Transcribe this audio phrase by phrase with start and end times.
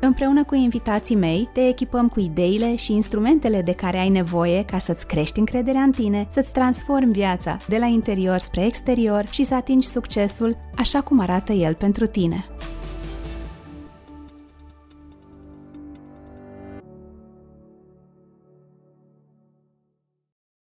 [0.00, 4.78] Împreună cu invitații mei, te echipăm cu ideile și instrumentele de care ai nevoie ca
[4.78, 9.54] să-ți crești încrederea în tine, să-ți transformi viața de la interior spre exterior și să
[9.54, 12.46] atingi succesul așa cum arată el pentru tine.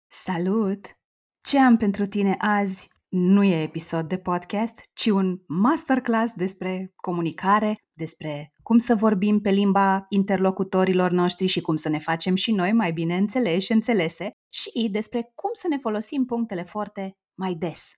[0.09, 0.99] Salut!
[1.41, 7.75] Ce am pentru tine azi nu e episod de podcast, ci un masterclass despre comunicare,
[7.93, 12.73] despre cum să vorbim pe limba interlocutorilor noștri și cum să ne facem și noi
[12.73, 17.93] mai bine înțeleși și înțelese și despre cum să ne folosim punctele forte mai des.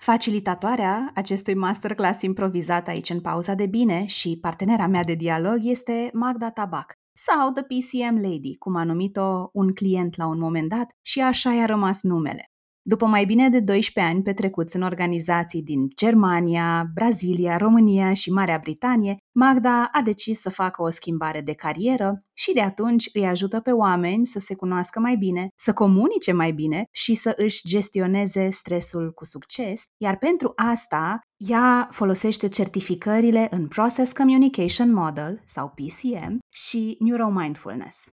[0.00, 6.10] Facilitatoarea acestui masterclass improvizat aici în pauza de bine și partenera mea de dialog este
[6.12, 10.86] Magda Tabac sau The PCM Lady, cum a numit-o un client la un moment dat
[11.00, 12.44] și așa i-a rămas numele.
[12.82, 18.58] După mai bine de 12 ani petrecuți în organizații din Germania, Brazilia, România și Marea
[18.60, 23.60] Britanie, Magda a decis să facă o schimbare de carieră și de atunci îi ajută
[23.60, 28.48] pe oameni să se cunoască mai bine, să comunice mai bine și să își gestioneze
[28.50, 36.38] stresul cu succes, iar pentru asta ea folosește certificările în Process Communication Model sau PCM
[36.52, 38.08] și Neuromindfulness.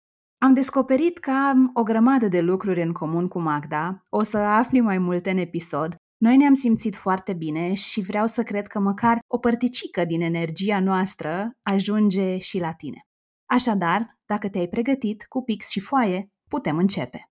[0.44, 4.80] Am descoperit că am o grămadă de lucruri în comun cu Magda, o să afli
[4.80, 5.94] mai multe în episod.
[6.16, 10.80] Noi ne-am simțit foarte bine și vreau să cred că măcar o părticică din energia
[10.80, 13.00] noastră ajunge și la tine.
[13.50, 17.24] Așadar, dacă te-ai pregătit cu pix și foaie, putem începe.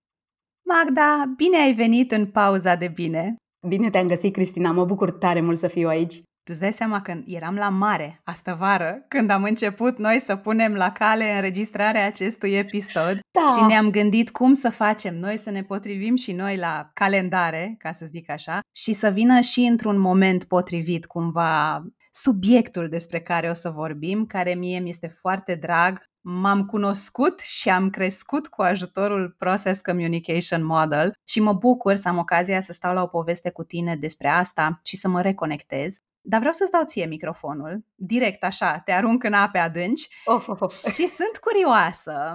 [0.68, 3.36] Magda, bine ai venit în pauza de bine!
[3.68, 6.22] Bine te-am găsit, Cristina, mă bucur tare mult să fiu aici.
[6.44, 10.36] Tu îți dai seama că eram la mare astă vară, când am început noi să
[10.36, 13.44] punem la cale înregistrarea acestui episod da.
[13.56, 17.92] și ne-am gândit cum să facem noi să ne potrivim și noi la calendare, ca
[17.92, 23.52] să zic așa, și să vină și într-un moment potrivit cumva subiectul despre care o
[23.52, 26.02] să vorbim, care mie mi este foarte drag.
[26.20, 32.18] M-am cunoscut și am crescut cu ajutorul Process Communication Model și mă bucur să am
[32.18, 35.98] ocazia să stau la o poveste cu tine despre asta și să mă reconectez.
[36.26, 40.60] Dar vreau să-ți dau ție microfonul, direct așa, te arunc în ape adânci of, of,
[40.60, 40.72] of.
[40.72, 42.34] și sunt curioasă.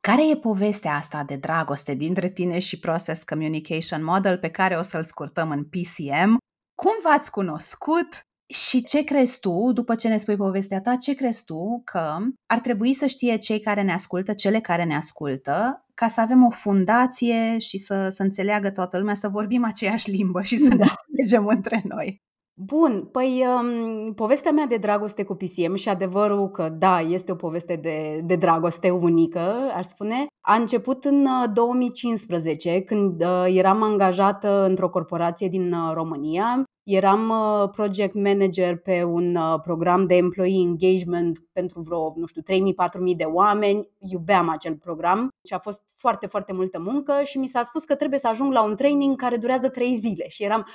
[0.00, 4.82] Care e povestea asta de dragoste dintre tine și Process Communication Model pe care o
[4.82, 6.36] să-l scurtăm în PCM?
[6.74, 8.20] Cum v-ați cunoscut?
[8.46, 12.60] Și ce crezi tu, după ce ne spui povestea ta, ce crezi tu că ar
[12.60, 16.50] trebui să știe cei care ne ascultă, cele care ne ascultă, ca să avem o
[16.50, 20.74] fundație și să, să înțeleagă toată lumea, să vorbim aceeași limbă și să da.
[20.74, 22.24] ne înțelegem între noi?
[22.58, 27.34] Bun, păi um, povestea mea de dragoste cu PCM și adevărul că da, este o
[27.34, 33.82] poveste de, de dragoste unică, aș spune, a început în 2015 uh, când uh, eram
[33.82, 36.64] angajată într-o corporație din uh, România.
[36.82, 42.42] Eram uh, project manager pe un uh, program de employee engagement pentru vreo, nu știu,
[42.42, 43.88] 3.000-4.000 de oameni.
[43.98, 47.94] Iubeam acel program și a fost foarte, foarte multă muncă și mi s-a spus că
[47.94, 50.66] trebuie să ajung la un training care durează 3 zile și eram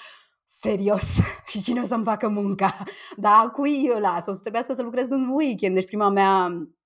[0.60, 1.20] serios
[1.52, 2.84] și cine o să-mi facă munca?
[3.18, 4.28] Da, cui eu las?
[4.28, 5.74] O să trebuiască să lucrez în weekend.
[5.74, 6.46] Deci prima mea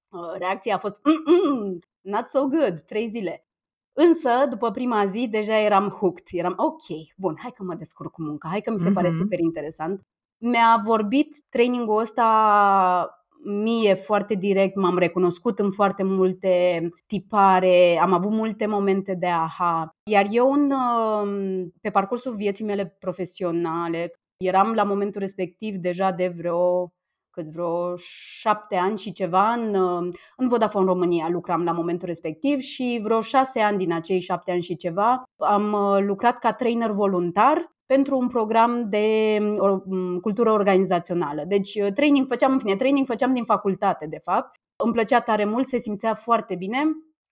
[0.09, 3.46] uh, reacție a fost Mm-mm, not so good, trei zile.
[3.94, 6.25] Însă, după prima zi, deja eram hooked.
[6.31, 6.81] Eram, ok,
[7.18, 8.94] bun, hai că mă descurc cu munca, hai că mi se mm-hmm.
[8.94, 10.02] pare super interesant.
[10.38, 18.31] Mi-a vorbit trainingul ăsta mie foarte direct, m-am recunoscut în foarte multe tipare, am avut
[18.31, 19.89] multe momente de aha.
[20.11, 26.28] Iar eu, în, um, pe parcursul vieții mele profesionale, eram la momentul respectiv deja de
[26.38, 26.89] vreo
[27.36, 27.94] cât vreo
[28.39, 33.21] șapte ani și ceva în, um, în Vodafone România lucram la momentul respectiv și vreo
[33.21, 38.18] șase ani din acei șapte ani și ceva am uh, lucrat ca trainer voluntar pentru
[38.18, 41.44] un program de mm, mm, cultură organizațională.
[41.48, 44.56] Deci uh, training făceam, în fine, training făceam din facultate, de fapt.
[44.84, 46.84] Îmi plăcea tare mult, se simțea foarte bine,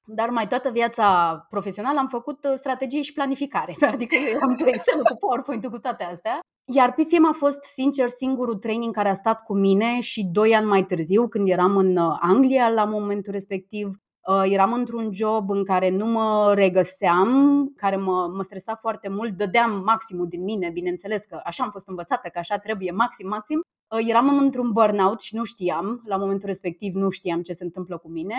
[0.06, 3.76] dar mai toată viața profesională am făcut uh, strategie și planificare.
[3.94, 6.40] Adică eu am cu Excel, cu PowerPoint, cu toate astea.
[6.74, 10.66] Iar PCM a fost, sincer, singurul training care a stat cu mine și doi ani
[10.66, 14.13] mai târziu, când eram în uh, Anglia la momentul respectiv, Uh,
[14.44, 19.84] eram într-un job în care nu mă regăseam, care mă, mă stresa foarte mult, dădeam
[19.86, 23.62] maximul din mine, bineînțeles că așa am fost învățată, că așa trebuie, maxim, maxim.
[23.88, 27.98] Uh, eram într-un burnout și nu știam, la momentul respectiv nu știam ce se întâmplă
[27.98, 28.36] cu mine.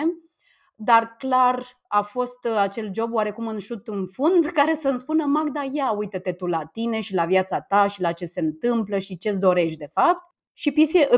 [0.77, 5.25] dar clar a fost uh, acel job oarecum în șut în fund care să-mi spună
[5.25, 8.97] Magda, ia uite-te tu la tine și la viața ta și la ce se întâmplă
[8.97, 10.33] și ce-ți dorești de fapt.
[10.53, 10.71] Și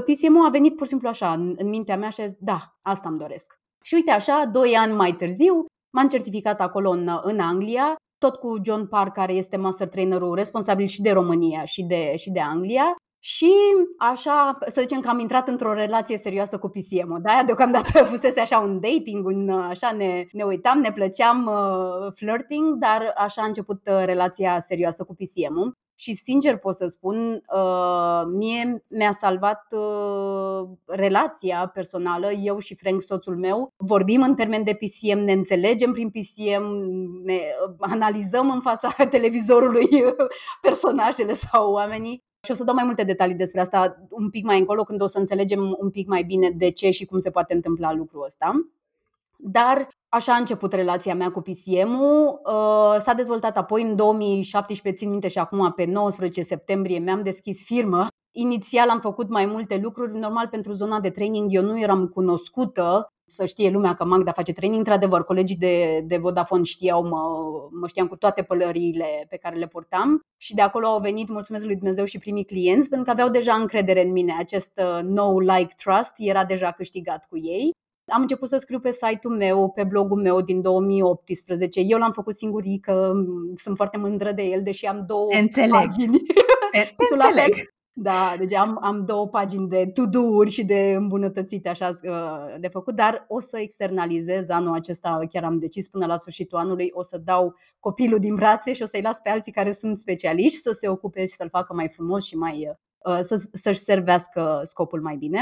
[0.06, 2.78] PCM a venit pur și simplu așa în, în mintea mea și a zis, da,
[2.82, 3.60] asta îmi doresc.
[3.88, 8.56] Și uite așa, doi ani mai târziu, m-am certificat acolo în, în Anglia, tot cu
[8.64, 12.96] John Park, care este master trainerul responsabil și de România și de, și de Anglia.
[13.24, 13.54] Și
[13.98, 17.22] așa, să zicem că am intrat într-o relație serioasă cu PCM-ul.
[17.22, 22.78] De-aia deocamdată fusese așa un dating, un, așa ne, ne uitam, ne plăceam uh, flirting,
[22.78, 25.74] dar așa a început uh, relația serioasă cu PCM-ul.
[26.00, 33.02] Și sincer pot să spun, uh, mie mi-a salvat uh, relația personală, eu și Frank,
[33.02, 33.74] soțul meu.
[33.78, 36.64] Vorbim în termen de PCM, ne înțelegem prin PCM,
[37.24, 37.40] ne
[37.80, 39.88] analizăm în fața televizorului
[40.62, 44.60] personajele sau oamenii și o să dau mai multe detalii despre asta un pic mai
[44.60, 47.54] încolo, când o să înțelegem un pic mai bine de ce și cum se poate
[47.54, 48.70] întâmpla lucrul ăsta.
[49.38, 52.42] Dar așa a început relația mea cu PCM-ul.
[52.46, 57.66] Uh, s-a dezvoltat apoi în 2017, țin minte și acum pe 19 septembrie mi-am deschis
[57.66, 58.08] firmă.
[58.32, 63.08] Inițial am făcut mai multe lucruri, normal pentru zona de training eu nu eram cunoscută
[63.30, 64.80] să știe lumea că Magda face training.
[64.80, 67.20] Într-adevăr, colegii de, de Vodafone știau, mă,
[67.80, 71.66] mă știam cu toate pălăriile pe care le portam și de acolo au venit, mulțumesc
[71.66, 74.36] lui Dumnezeu, și primii clienți, pentru că aveau deja încredere în mine.
[74.40, 77.72] Acest uh, no like trust era deja câștigat cu ei.
[78.08, 81.80] Am început să scriu pe site-ul meu, pe blogul meu din 2018.
[81.80, 83.12] Eu l-am făcut singurică,
[83.56, 85.72] sunt foarte mândră de el, deși am două Înțeleg.
[85.72, 86.18] pagini.
[86.72, 87.54] Te, înțeleg.
[88.00, 92.96] Da, deci am, am două pagini de to-do-uri și de îmbunătățite așa uh, de făcut,
[92.96, 97.18] dar o să externalizez anul acesta, chiar am decis până la sfârșitul anului, o să
[97.18, 100.90] dau copilul din brațe și o să-i las pe alții care sunt specialiști să se
[100.90, 105.42] ocupe și să-l facă mai frumos și mai uh, să, să-și servească scopul mai bine.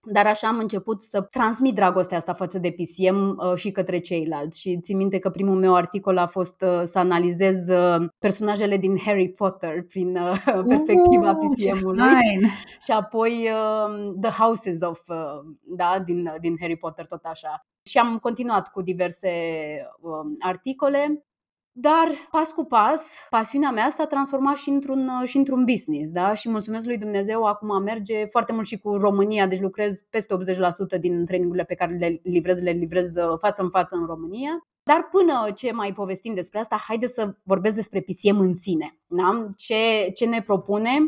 [0.00, 4.60] Dar așa am început să transmit dragostea asta față de PCM uh, și către ceilalți.
[4.60, 8.98] Și țin minte că primul meu articol a fost uh, să analizez uh, personajele din
[8.98, 10.18] Harry Potter prin
[10.72, 12.48] perspectiva PCM-ului.
[12.84, 13.48] Și apoi
[14.20, 15.00] The Houses of,
[15.60, 17.66] da, din, din Harry Potter, tot așa.
[17.82, 19.30] Și am continuat cu diverse
[20.38, 21.27] articole
[21.80, 26.12] dar, pas cu pas, pasiunea mea s-a transformat și într-un, și într-un business.
[26.12, 26.32] Da?
[26.32, 30.34] Și mulțumesc lui Dumnezeu, acum merge foarte mult și cu România, deci lucrez peste
[30.96, 34.66] 80% din trainingurile pe care le livrez, le livrez uh, față în față în România.
[34.82, 38.98] Dar până ce mai povestim despre asta, haide să vorbesc despre PCM în sine.
[39.06, 39.48] Da?
[39.56, 41.06] Ce, ce ne propune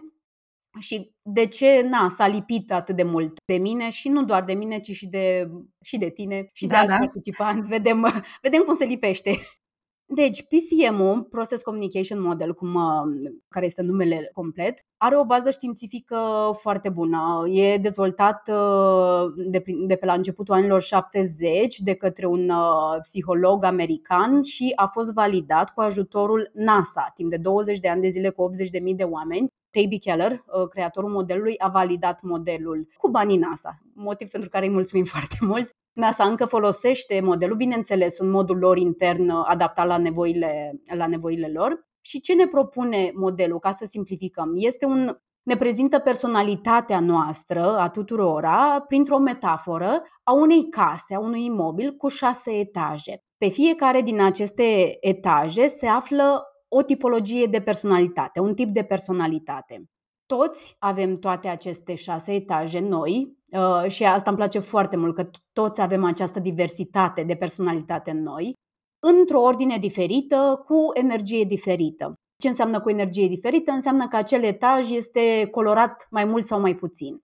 [0.79, 4.53] și de ce na, s-a lipit atât de mult de mine și nu doar de
[4.53, 5.51] mine, ci și de,
[5.85, 6.99] și de tine și da, de alți da.
[6.99, 7.69] participanți.
[7.69, 8.07] Vedem,
[8.43, 9.31] vedem cum se lipește.
[10.13, 16.51] Deci, PCM-ul, Process Communication Model, cum, uh, care este numele complet, are o bază științifică
[16.53, 17.49] foarte bună.
[17.49, 23.65] E dezvoltat uh, de, de pe la începutul anilor 70 de către un uh, psiholog
[23.65, 28.31] american și a fost validat cu ajutorul NASA timp de 20 de ani de zile
[28.31, 28.51] cu
[28.89, 29.49] 80.000 de oameni.
[29.71, 35.05] Taby Keller, creatorul modelului, a validat modelul cu banii NASA, motiv pentru care îi mulțumim
[35.15, 35.75] foarte mult.
[35.93, 41.89] NASA încă folosește modelul, bineînțeles, în modul lor intern adaptat la nevoile, la nevoile lor.
[42.01, 44.53] Și ce ne propune modelul, ca să simplificăm?
[44.55, 51.45] Este un ne prezintă personalitatea noastră, a tuturora, printr-o metaforă a unei case, a unui
[51.45, 53.23] imobil cu șase etaje.
[53.39, 59.85] Pe fiecare din aceste etaje se află o tipologie de personalitate, un tip de personalitate.
[60.27, 65.31] Toți avem toate aceste șase etaje noi, Uh, și asta îmi place foarte mult, că
[65.53, 68.53] toți avem această diversitate de personalitate în noi,
[69.03, 72.15] într-o ordine diferită, cu energie diferită.
[72.37, 73.71] Ce înseamnă cu energie diferită?
[73.71, 77.21] Înseamnă că acel etaj este colorat mai mult sau mai puțin.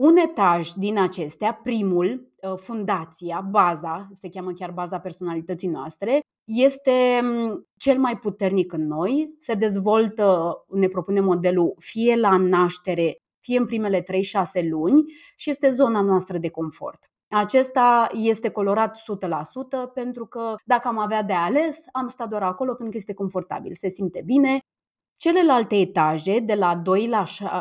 [0.00, 7.20] Un etaj din acestea, primul, uh, fundația, baza, se cheamă chiar baza personalității noastre, este
[7.22, 13.16] mm, cel mai puternic în noi, se dezvoltă, ne propune modelul, fie la naștere,
[13.46, 14.04] fie în primele 3-6
[14.68, 15.04] luni
[15.36, 16.98] și este zona noastră de confort.
[17.28, 19.00] Acesta este colorat 100%
[19.94, 23.74] pentru că dacă am avea de ales, am stat doar acolo pentru că este confortabil,
[23.74, 24.58] se simte bine.
[25.16, 27.08] Celelalte etaje, de la 2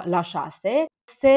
[0.06, 1.36] la 6, se,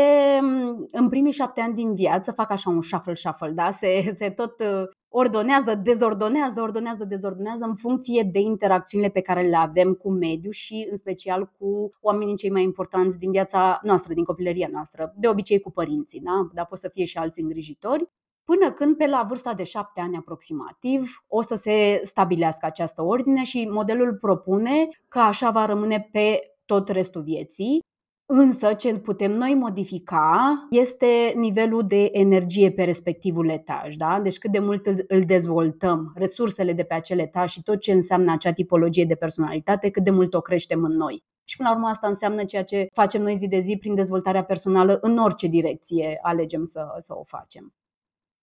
[0.91, 3.71] în primii șapte ani din viață fac așa un shuffle-shuffle, da?
[3.71, 9.57] se, se tot uh, ordonează, dezordonează, ordonează, dezordonează în funcție de interacțiunile pe care le
[9.57, 14.25] avem cu mediul și în special cu oamenii cei mai importanți din viața noastră, din
[14.25, 16.49] copilăria noastră, de obicei cu părinții, da?
[16.53, 18.09] dar pot să fie și alți îngrijitori,
[18.45, 23.43] până când pe la vârsta de șapte ani aproximativ o să se stabilească această ordine
[23.43, 27.81] și modelul propune că așa va rămâne pe tot restul vieții
[28.31, 33.95] Însă, ce putem noi modifica este nivelul de energie pe respectivul etaj.
[33.95, 34.21] Da?
[34.21, 38.33] Deci cât de mult îl dezvoltăm, resursele de pe acel etaj și tot ce înseamnă
[38.33, 41.25] acea tipologie de personalitate, cât de mult o creștem în noi.
[41.45, 44.45] Și până la urmă asta înseamnă ceea ce facem noi zi de zi prin dezvoltarea
[44.45, 47.75] personală în orice direcție alegem să, să o facem.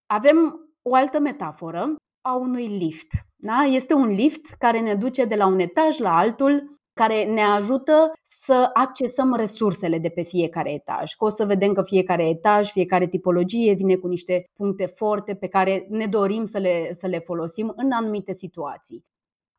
[0.05, 3.11] Avem o altă metaforă a unui lift.
[3.35, 3.61] Da?
[3.61, 8.11] Este un lift care ne duce de la un etaj la altul care ne ajută
[8.21, 11.13] să accesăm resursele de pe fiecare etaj.
[11.13, 15.47] Că o să vedem că fiecare etaj, fiecare tipologie vine cu niște puncte forte pe
[15.47, 19.03] care ne dorim să le, să le folosim în anumite situații.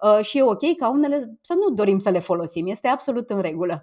[0.03, 3.41] Uh, și e ok ca unele să nu dorim să le folosim, este absolut în
[3.41, 3.81] regulă.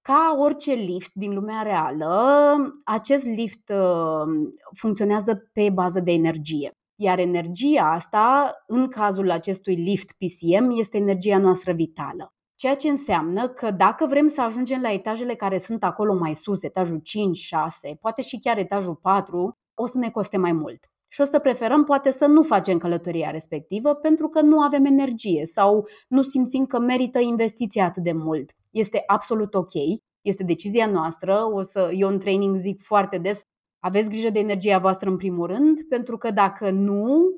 [0.00, 6.70] Ca orice lift din lumea reală, acest lift uh, funcționează pe bază de energie.
[6.96, 12.33] Iar energia asta, în cazul acestui lift PCM, este energia noastră vitală.
[12.64, 16.62] Ceea ce înseamnă că dacă vrem să ajungem la etajele care sunt acolo mai sus,
[16.62, 20.90] etajul 5, 6, poate și chiar etajul 4, o să ne coste mai mult.
[21.08, 25.44] Și o să preferăm poate să nu facem călătoria respectivă pentru că nu avem energie
[25.44, 28.52] sau nu simțim că merită investiția atât de mult.
[28.70, 29.72] Este absolut ok,
[30.20, 31.50] este decizia noastră.
[31.52, 33.42] O să, eu în training zic foarte des,
[33.78, 37.30] aveți grijă de energia voastră în primul rând, pentru că dacă nu,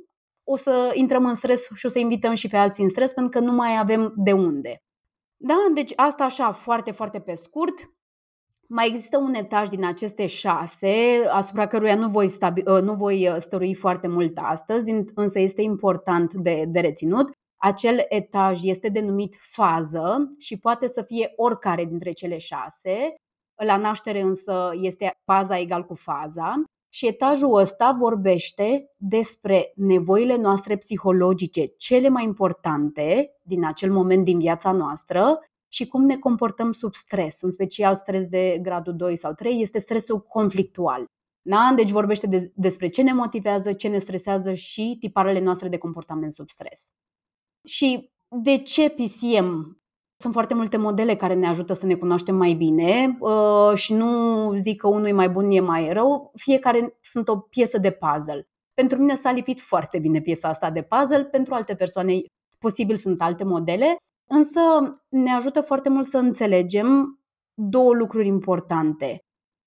[0.44, 3.38] o să intrăm în stres și o să invităm și pe alții în stres pentru
[3.38, 4.80] că nu mai avem de unde.
[5.36, 7.74] Da, deci asta așa foarte, foarte pe scurt.
[8.68, 13.28] Mai există un etaj din aceste șase, asupra căruia nu voi, stabi- ă, nu voi
[13.34, 17.30] ă, stărui foarte mult astăzi, însă este important de, de reținut.
[17.56, 23.14] Acel etaj este denumit fază și poate să fie oricare dintre cele șase.
[23.64, 26.54] La naștere însă este faza egal cu faza.
[26.96, 34.38] Și etajul ăsta vorbește despre nevoile noastre psihologice cele mai importante din acel moment din
[34.38, 35.38] viața noastră
[35.68, 39.78] și cum ne comportăm sub stres, în special stres de gradul 2 sau 3, este
[39.78, 41.04] stresul conflictual.
[41.42, 41.72] Da?
[41.76, 46.32] Deci vorbește de, despre ce ne motivează, ce ne stresează și tiparele noastre de comportament
[46.32, 46.92] sub stres.
[47.64, 49.80] Și de ce PCM
[50.18, 54.52] sunt foarte multe modele care ne ajută să ne cunoaștem mai bine uh, și nu
[54.56, 56.32] zic că unul e mai bun, e mai rău.
[56.34, 58.48] Fiecare sunt o piesă de puzzle.
[58.74, 62.12] Pentru mine s-a lipit foarte bine piesa asta de puzzle, pentru alte persoane
[62.58, 63.96] posibil sunt alte modele,
[64.30, 64.60] însă
[65.08, 67.20] ne ajută foarte mult să înțelegem
[67.54, 69.18] două lucruri importante.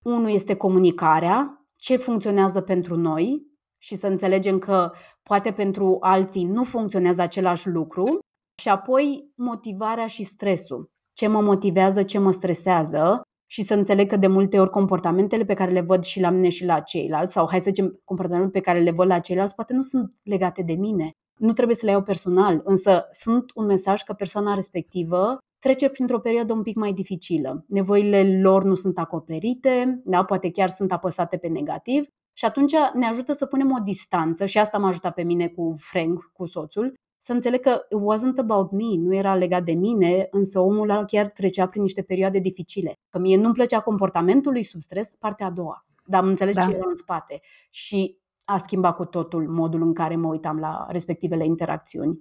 [0.05, 3.47] Unul este comunicarea, ce funcționează pentru noi
[3.81, 4.91] și să înțelegem că
[5.23, 8.19] poate pentru alții nu funcționează același lucru
[8.59, 10.89] și apoi motivarea și stresul.
[11.13, 15.53] Ce mă motivează, ce mă stresează și să înțeleg că de multe ori comportamentele pe
[15.53, 18.59] care le văd și la mine și la ceilalți, sau hai să zicem comportamentele pe
[18.59, 21.11] care le văd la ceilalți, poate nu sunt legate de mine.
[21.37, 26.19] Nu trebuie să le iau personal, însă sunt un mesaj că persoana respectivă trece printr-o
[26.19, 27.65] perioadă un pic mai dificilă.
[27.67, 30.23] Nevoile lor nu sunt acoperite, da?
[30.23, 34.57] poate chiar sunt apăsate pe negativ și atunci ne ajută să punem o distanță și
[34.57, 38.71] asta m-a ajutat pe mine cu Frank, cu soțul, să înțeleg că it wasn't about
[38.71, 42.99] me, nu era legat de mine, însă omul ăla chiar trecea prin niște perioade dificile.
[43.09, 45.85] Că mie nu-mi plăcea comportamentul lui sub stres, partea a doua.
[46.05, 46.61] Dar am înțeles da.
[46.61, 47.39] ce era în spate.
[47.69, 52.19] Și a schimbat cu totul modul în care mă uitam la respectivele interacțiuni.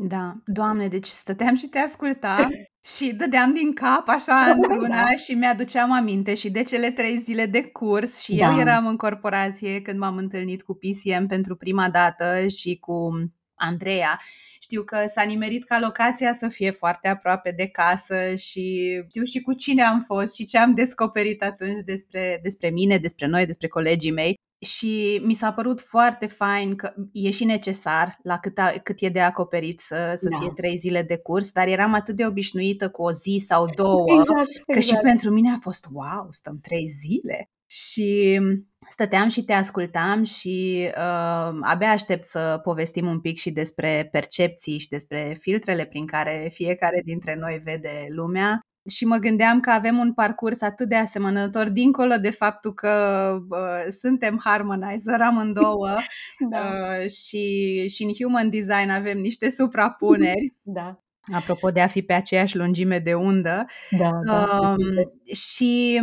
[0.00, 2.50] Da, doamne, deci stăteam și te ascultam
[2.96, 5.16] și dădeam din cap așa într-una da.
[5.16, 8.50] și mi-aduceam aminte și de cele trei zile de curs și da.
[8.50, 13.10] eu eram în corporație când m-am întâlnit cu PCM pentru prima dată și cu
[13.58, 14.20] Andreea.
[14.60, 19.40] Știu că s-a nimerit ca locația să fie foarte aproape de casă și știu și
[19.40, 23.68] cu cine am fost și ce am descoperit atunci despre, despre mine, despre noi, despre
[23.68, 24.34] colegii mei.
[24.60, 29.08] Și mi s-a părut foarte fain că e și necesar la cât, a, cât e
[29.08, 30.38] de acoperit să, să da.
[30.38, 34.04] fie trei zile de curs, dar eram atât de obișnuită cu o zi sau două,
[34.18, 34.64] exact, exact.
[34.64, 35.02] că și exact.
[35.02, 37.50] pentru mine a fost wow, stăm trei zile.
[37.70, 38.40] Și
[38.88, 44.78] stăteam și te ascultam și uh, abia aștept să povestim un pic și despre percepții
[44.78, 48.60] și despre filtrele prin care fiecare dintre noi vede lumea.
[48.88, 53.92] Și mă gândeam că avem un parcurs atât de asemănător, dincolo de faptul că uh,
[54.00, 55.88] suntem harmonizer amândouă
[56.50, 56.58] da.
[56.58, 60.54] uh, și, și în human design avem niște suprapuneri.
[60.62, 61.02] Da.
[61.34, 63.66] Apropo de a fi pe aceeași lungime de undă.
[63.98, 66.00] Da, da, uh, și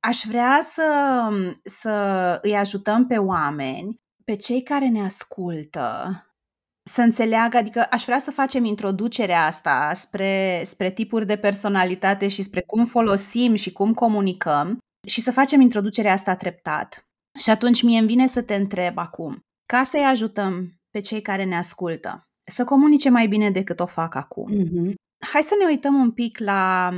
[0.00, 1.28] Aș vrea să,
[1.64, 1.90] să
[2.42, 6.10] îi ajutăm pe oameni, pe cei care ne ascultă,
[6.88, 12.42] să înțeleagă, adică aș vrea să facem introducerea asta spre, spre tipuri de personalitate și
[12.42, 17.06] spre cum folosim și cum comunicăm și să facem introducerea asta treptat.
[17.38, 19.38] Și atunci mie îmi vine să te întreb acum,
[19.72, 24.14] ca să-i ajutăm pe cei care ne ascultă, să comunice mai bine decât o fac
[24.14, 24.52] acum.
[24.52, 24.92] Mm-hmm.
[25.32, 26.90] Hai să ne uităm un pic la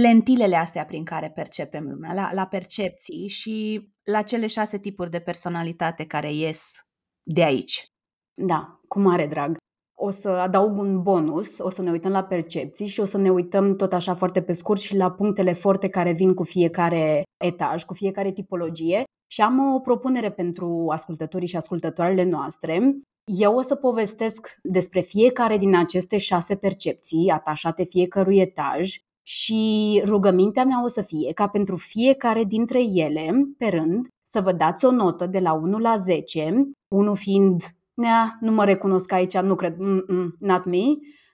[0.00, 5.18] lentilele astea prin care percepem lumea, la, la percepții și la cele șase tipuri de
[5.18, 6.82] personalitate care ies
[7.22, 7.86] de aici.
[8.34, 9.56] Da, cu mare drag.
[10.00, 13.30] O să adaug un bonus, o să ne uităm la percepții și o să ne
[13.30, 17.84] uităm tot așa foarte pe scurt și la punctele forte care vin cu fiecare etaj,
[17.84, 19.02] cu fiecare tipologie.
[19.30, 22.92] Și am o propunere pentru ascultătorii și ascultătoarele noastre.
[23.24, 28.96] Eu o să povestesc despre fiecare din aceste șase percepții atașate fiecărui etaj
[29.30, 34.52] și rugămintea mea o să fie ca pentru fiecare dintre ele, pe rând, să vă
[34.52, 36.54] dați o notă de la 1 la 10,
[36.88, 37.62] 1 fiind,
[37.94, 40.82] nea, nu mă recunosc aici, nu cred, Mm-mm, not me,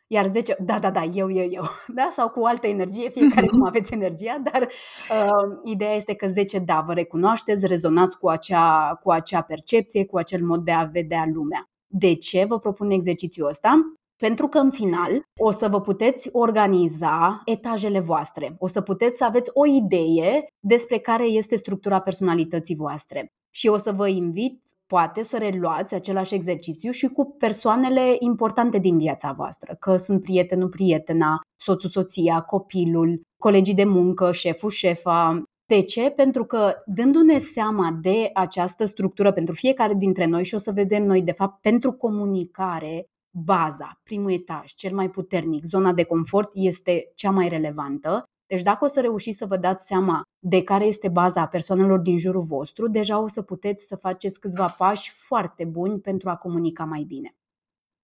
[0.07, 1.65] iar 10, da, da, da, eu, eu, eu,
[1.99, 2.09] da?
[2.11, 6.85] sau cu altă energie, fiecare cum aveți energia, dar uh, ideea este că 10, da,
[6.87, 11.69] vă recunoașteți, rezonați cu acea, cu acea percepție, cu acel mod de a vedea lumea.
[11.87, 13.97] De ce vă propun exercițiul ăsta?
[14.16, 19.25] Pentru că în final o să vă puteți organiza etajele voastre, o să puteți să
[19.25, 23.33] aveți o idee despre care este structura personalității voastre.
[23.50, 28.99] Și o să vă invit, poate, să reluați același exercițiu și cu persoanele importante din
[28.99, 35.83] viața voastră, că sunt prietenul, prietena, soțul, soția, copilul, colegii de muncă, șeful, șefa, de
[35.83, 36.11] ce?
[36.11, 41.04] Pentru că dându-ne seama de această structură pentru fiecare dintre noi și o să vedem
[41.04, 47.12] noi, de fapt, pentru comunicare, baza, primul etaj, cel mai puternic, zona de confort este
[47.14, 48.25] cea mai relevantă.
[48.47, 51.99] Deci dacă o să reușiți să vă dați seama de care este baza a persoanelor
[51.99, 56.37] din jurul vostru, deja o să puteți să faceți câțiva pași foarte buni pentru a
[56.37, 57.35] comunica mai bine.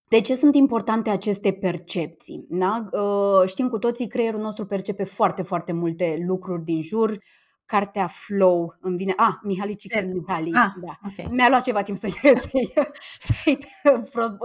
[0.08, 2.46] De ce sunt importante aceste percepții?
[2.48, 2.88] Da?
[2.92, 7.18] Ă, știm cu toții, creierul nostru percepe foarte, foarte multe lucruri din jur,
[7.70, 9.12] cartea Flow îmi vine.
[9.16, 10.52] Ah, Mihali Csikszentmihalyi.
[10.52, 10.98] Ah, da.
[11.10, 11.28] Okay.
[11.30, 12.12] Mi-a luat ceva timp să-i,
[12.48, 12.72] să-i,
[13.18, 13.58] să-i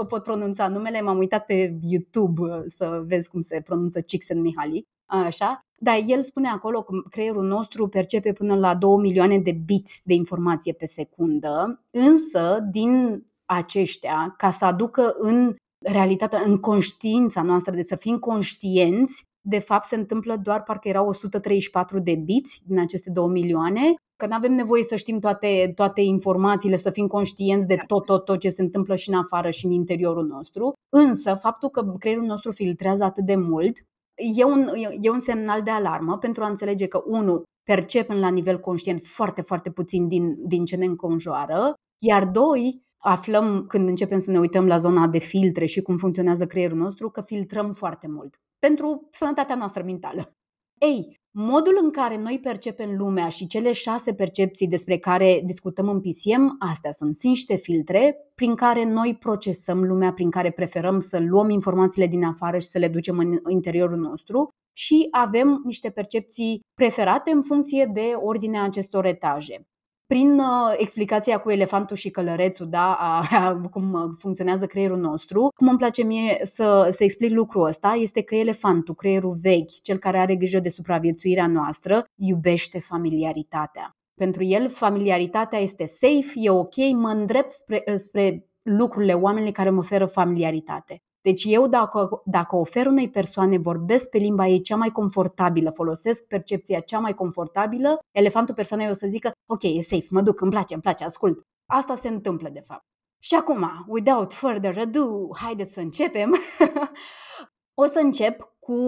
[0.07, 1.01] pot pronunța numele.
[1.01, 4.87] M-am uitat pe YouTube uh, să vezi cum se pronunță Csikszentmihalyi.
[5.05, 5.65] Așa.
[5.79, 10.13] Dar el spune acolo că creierul nostru percepe până la 2 milioane de bits de
[10.13, 17.81] informație pe secundă, însă din aceștia, ca să aducă în realitatea, în conștiința noastră, de
[17.81, 23.09] să fim conștienți, de fapt se întâmplă doar parcă erau 134 de biți din aceste
[23.09, 27.77] 2 milioane, că nu avem nevoie să știm toate, toate informațiile, să fim conștienți de
[27.87, 30.73] tot, tot, tot ce se întâmplă și în afară și în interiorul nostru.
[30.93, 33.77] Însă, faptul că creierul nostru filtrează atât de mult
[34.37, 34.67] e un,
[35.01, 39.41] e un semnal de alarmă pentru a înțelege că, unu, percepem la nivel conștient foarte,
[39.41, 41.73] foarte puțin din, din ce ne înconjoară,
[42.05, 46.45] iar doi, aflăm când începem să ne uităm la zona de filtre și cum funcționează
[46.45, 50.35] creierul nostru, că filtrăm foarte mult pentru sănătatea noastră mentală.
[50.79, 56.01] Ei, modul în care noi percepem lumea și cele șase percepții despre care discutăm în
[56.01, 61.49] PCM, astea sunt niște filtre prin care noi procesăm lumea, prin care preferăm să luăm
[61.49, 67.31] informațiile din afară și să le ducem în interiorul nostru și avem niște percepții preferate
[67.31, 69.67] în funcție de ordinea acestor etaje
[70.07, 75.47] prin uh, explicația cu elefantul și călărețul, da, a, a, cum uh, funcționează creierul nostru,
[75.55, 79.97] cum îmi place mie să, să explic lucrul ăsta, este că elefantul, creierul vechi, cel
[79.97, 83.91] care are grijă de supraviețuirea noastră, iubește familiaritatea.
[84.15, 89.79] Pentru el, familiaritatea este safe, e ok, mă îndrept spre, spre lucrurile, oamenii care mă
[89.79, 90.97] oferă familiaritate.
[91.25, 96.27] Deci eu dacă, dacă ofer unei persoane, vorbesc pe limba ei cea mai confortabilă, folosesc
[96.27, 100.51] percepția cea mai confortabilă, elefantul persoanei o să zică, ok, e safe, mă duc, îmi
[100.51, 101.41] place, îmi place, ascult.
[101.65, 102.83] Asta se întâmplă de fapt.
[103.19, 106.35] Și acum, without further ado, haideți să începem.
[107.81, 108.79] o să încep cu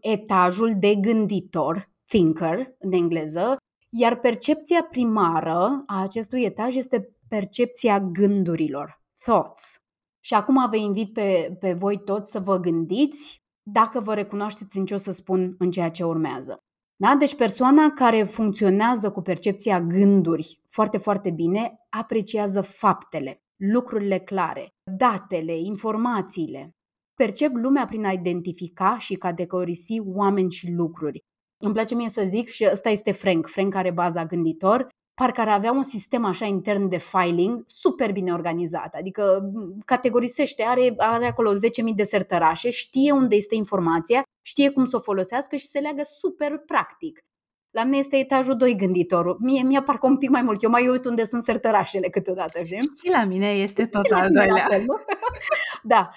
[0.00, 3.56] etajul de gânditor, thinker în engleză,
[3.90, 9.80] iar percepția primară a acestui etaj este percepția gândurilor, thoughts.
[10.20, 14.84] Și acum vă invit pe, pe voi toți să vă gândiți dacă vă recunoașteți în
[14.84, 16.58] ce o să spun în ceea ce urmează.
[16.96, 17.16] Da?
[17.18, 25.58] Deci persoana care funcționează cu percepția gânduri foarte, foarte bine apreciază faptele, lucrurile clare, datele,
[25.58, 26.74] informațiile.
[27.14, 31.24] Percep lumea prin a identifica și categorisi oameni și lucruri.
[31.62, 33.46] Îmi place mie să zic și ăsta este Frank.
[33.46, 38.32] Frank are baza gânditor parcă ar avea un sistem așa intern de filing super bine
[38.32, 39.52] organizat, adică
[39.84, 41.56] categorisește, are, are acolo 10.000
[41.94, 46.58] de sertărașe, știe unde este informația, știe cum să o folosească și se leagă super
[46.66, 47.24] practic.
[47.70, 49.36] La mine este etajul 2 gânditorul.
[49.40, 50.62] Mie mi-a parcă un pic mai mult.
[50.62, 52.78] Eu mai uit unde sunt sertărașele câteodată, știi?
[52.78, 54.66] Și la mine este tot al doilea.
[55.82, 56.10] da.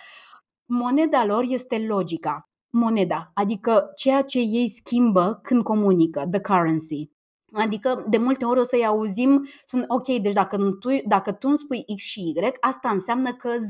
[0.65, 2.49] Moneda lor este logica.
[2.69, 7.12] Moneda, adică ceea ce ei schimbă când comunică, the currency.
[7.53, 11.57] Adică, de multe ori o să-i auzim, spun, ok, deci dacă tu, dacă tu îmi
[11.57, 13.69] spui X și Y, asta înseamnă că Z.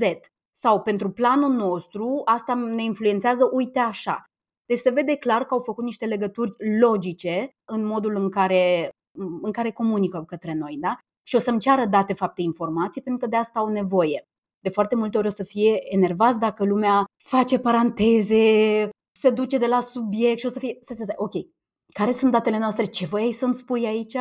[0.55, 4.23] Sau pentru planul nostru, asta ne influențează, uite așa.
[4.65, 8.89] Deci se vede clar că au făcut niște legături logice în modul în care,
[9.41, 10.77] în care comunică către noi.
[10.79, 10.97] Da?
[11.27, 14.23] Și o să-mi ceară date, fapte, informații, pentru că de asta au nevoie.
[14.59, 19.67] De foarte multe ori o să fie enervați dacă lumea face paranteze, se duce de
[19.67, 20.77] la subiect și o să fie,
[21.15, 21.33] ok,
[21.93, 24.17] care sunt datele noastre, ce voiai să-mi spui aici?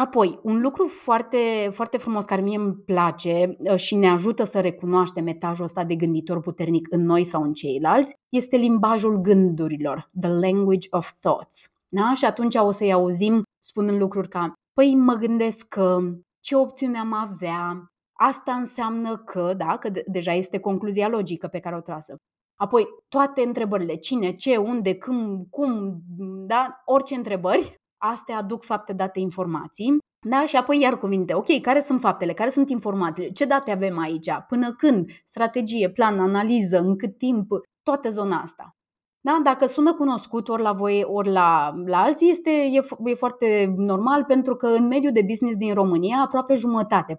[0.00, 4.60] Apoi, un lucru foarte, foarte frumos care mie îmi place uh, și ne ajută să
[4.60, 10.30] recunoaștem etajul ăsta de gânditor puternic în noi sau în ceilalți este limbajul gândurilor, the
[10.30, 11.68] language of thoughts.
[11.88, 12.12] Da?
[12.14, 15.98] Și atunci o să-i auzim spunând lucruri ca, păi mă gândesc că
[16.40, 21.60] ce opțiune am avea, asta înseamnă că, da, că de- deja este concluzia logică pe
[21.60, 22.16] care o trasă.
[22.60, 26.00] Apoi, toate întrebările, cine, ce, unde, când, cum,
[26.46, 29.98] da, orice întrebări, astea aduc fapte, date, informații.
[30.26, 30.44] Da?
[30.46, 31.34] Și apoi iar cuvinte.
[31.34, 32.32] Ok, care sunt faptele?
[32.32, 33.30] Care sunt informațiile?
[33.30, 34.28] Ce date avem aici?
[34.48, 35.10] Până când?
[35.24, 37.48] Strategie, plan, analiză, în cât timp?
[37.82, 38.76] Toată zona asta.
[39.20, 39.40] Da?
[39.42, 44.24] Dacă sună cunoscut ori la voi, ori la, la alții, este, e, e foarte normal
[44.24, 47.18] pentru că în mediul de business din România, aproape jumătate, 46,7%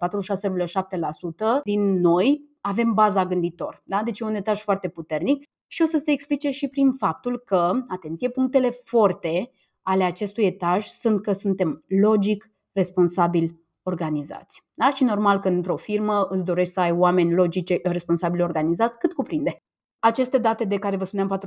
[1.63, 3.81] din noi, avem baza gânditor.
[3.83, 4.03] Da?
[4.03, 7.71] Deci e un etaj foarte puternic și o să se explice și prin faptul că,
[7.87, 9.51] atenție, punctele forte
[9.81, 14.63] ale acestui etaj sunt că suntem logic, responsabili, organizați.
[14.73, 14.89] Da?
[14.89, 19.57] Și normal că într-o firmă îți dorești să ai oameni logici, responsabili, organizați, cât cuprinde.
[20.01, 21.39] Aceste date de care vă spuneam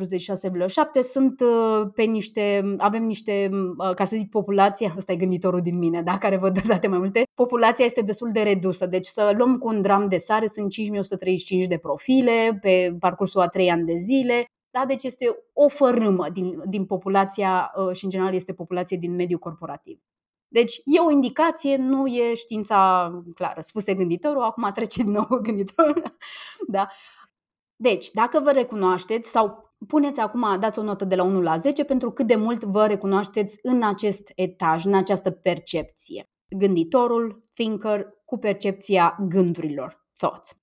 [1.00, 5.60] 46,7 sunt uh, pe niște, avem niște, uh, ca să zic populația, ăsta e gânditorul
[5.60, 9.06] din mine, da, care vă dă date mai multe, populația este destul de redusă, deci
[9.06, 13.70] să luăm cu un dram de sare, sunt 5135 de profile pe parcursul a 3
[13.70, 14.84] ani de zile, da?
[14.86, 19.38] Deci este o fărâmă din, din populația uh, și în general este populație din mediul
[19.38, 20.00] corporativ.
[20.48, 23.60] Deci e o indicație, nu e știința clară.
[23.60, 26.16] Spuse gânditorul, acum trece din nou gânditorul.
[26.66, 26.88] da?
[27.82, 31.84] Deci, dacă vă recunoașteți sau puneți acum, dați o notă de la 1 la 10
[31.84, 36.30] pentru cât de mult vă recunoașteți în acest etaj, în această percepție.
[36.56, 40.56] Gânditorul, thinker, cu percepția gândurilor, thoughts.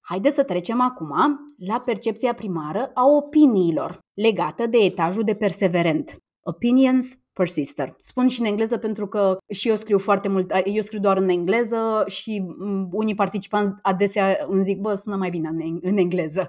[0.00, 1.14] Haideți să trecem acum
[1.58, 6.16] la percepția primară a opiniilor legată de etajul de perseverent.
[6.40, 7.96] Opinions persister.
[8.00, 11.28] Spun și în engleză pentru că și eu scriu foarte mult, eu scriu doar în
[11.28, 15.48] engleză și mm, unii participanți adesea îmi zic, bă, sună mai bine
[15.80, 16.48] în engleză.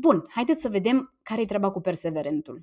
[0.00, 2.60] Bun, haideți să vedem care e treaba cu perseverentul.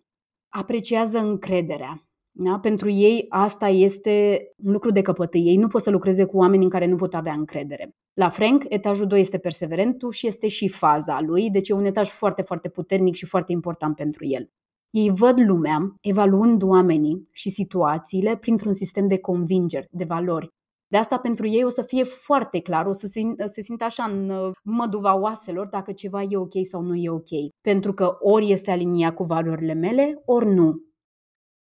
[0.49, 2.07] Apreciază încrederea.
[2.35, 2.59] Da?
[2.59, 5.45] Pentru ei asta este un lucru de căpătâi.
[5.45, 7.89] Ei nu pot să lucreze cu oameni în care nu pot avea încredere.
[8.13, 12.09] La Frank, etajul 2 este perseverentul și este și faza lui, deci e un etaj
[12.09, 14.49] foarte, foarte puternic și foarte important pentru el.
[14.95, 20.47] Ei văd lumea evaluând oamenii și situațiile printr-un sistem de convingeri, de valori.
[20.87, 24.03] De asta pentru ei o să fie foarte clar, o să se, se simtă așa
[24.03, 27.29] în uh, măduva oaselor dacă ceva e ok sau nu e ok.
[27.61, 30.73] Pentru că ori este aliniat cu valorile mele, ori nu.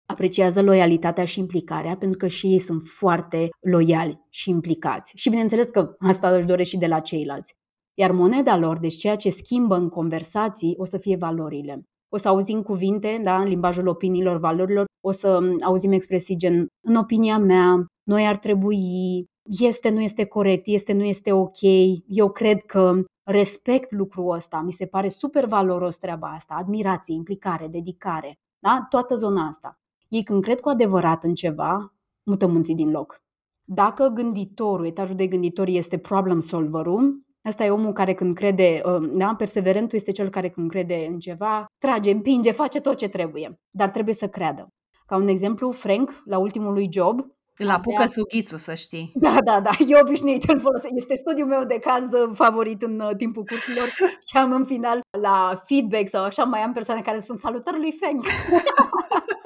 [0.05, 5.11] Apreciază loialitatea și implicarea pentru că și ei sunt foarte loiali și implicați.
[5.15, 7.53] Și bineînțeles că asta își doresc și de la ceilalți.
[7.93, 12.27] Iar moneda lor, deci ceea ce schimbă în conversații, o să fie valorile o să
[12.27, 17.85] auzim cuvinte, da, în limbajul opiniilor, valorilor, o să auzim expresii gen, în opinia mea,
[18.03, 19.25] noi ar trebui,
[19.59, 21.57] este, nu este corect, este, nu este ok,
[22.07, 27.67] eu cred că respect lucrul ăsta, mi se pare super valoros treaba asta, admirație, implicare,
[27.67, 28.85] dedicare, da?
[28.89, 29.79] toată zona asta.
[30.07, 31.93] Ei când cred cu adevărat în ceva,
[32.23, 33.21] mută munții din loc.
[33.63, 39.09] Dacă gânditorul, etajul de gânditori este problem solverul, Asta e omul care când crede, uh,
[39.13, 43.59] da, perseverentul este cel care când crede în ceva, trage, împinge, face tot ce trebuie.
[43.69, 44.67] Dar trebuie să creadă.
[45.05, 47.21] Ca un exemplu, Frank, la ultimul lui job,
[47.61, 48.07] îl apucă avea...
[48.07, 49.11] sughițul, să știi.
[49.25, 49.69] Da, da, da.
[49.87, 50.93] Eu obișnuit îl folosesc.
[50.95, 53.87] Este studiul meu de caz uh, favorit în uh, timpul cursurilor
[54.29, 57.93] și am în final la feedback sau așa mai am persoane care spun salutări lui
[57.99, 58.25] Frank.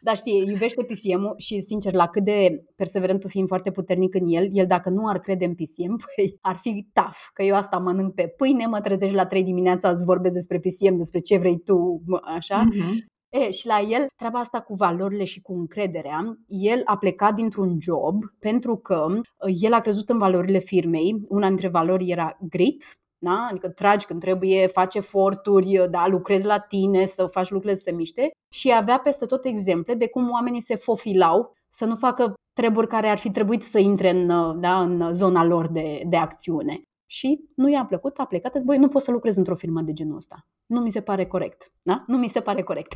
[0.00, 4.48] Dar știi, iubește PCM-ul și, sincer, la cât de perseverentul fiind foarte puternic în el,
[4.52, 7.18] el dacă nu ar crede în PCM, păi ar fi tough.
[7.32, 10.96] Că eu asta mănânc pe pâine, mă trezești la 3 dimineața, îți vorbesc despre PCM,
[10.96, 12.64] despre ce vrei tu, așa.
[12.64, 13.14] Mm-hmm.
[13.28, 17.76] E, și la el, treaba asta cu valorile și cu încrederea, el a plecat dintr-un
[17.80, 21.20] job pentru că uh, el a crezut în valorile firmei.
[21.28, 22.84] Una dintre valori era grit,
[23.18, 23.46] da?
[23.50, 26.06] Adică tragi când trebuie, faci eforturi, da?
[26.08, 30.08] lucrezi la tine, să faci lucrurile să se miște și avea peste tot exemple de
[30.08, 34.60] cum oamenii se fofilau să nu facă treburi care ar fi trebuit să intre în,
[34.60, 36.82] da, în zona lor de, de acțiune.
[37.06, 39.80] Și nu i-a plăcut, a plecat, a zis, băi, nu pot să lucrez într-o firmă
[39.80, 40.36] de genul ăsta.
[40.66, 41.72] Nu mi se pare corect.
[41.82, 42.04] Da?
[42.06, 42.92] Nu mi se pare corect.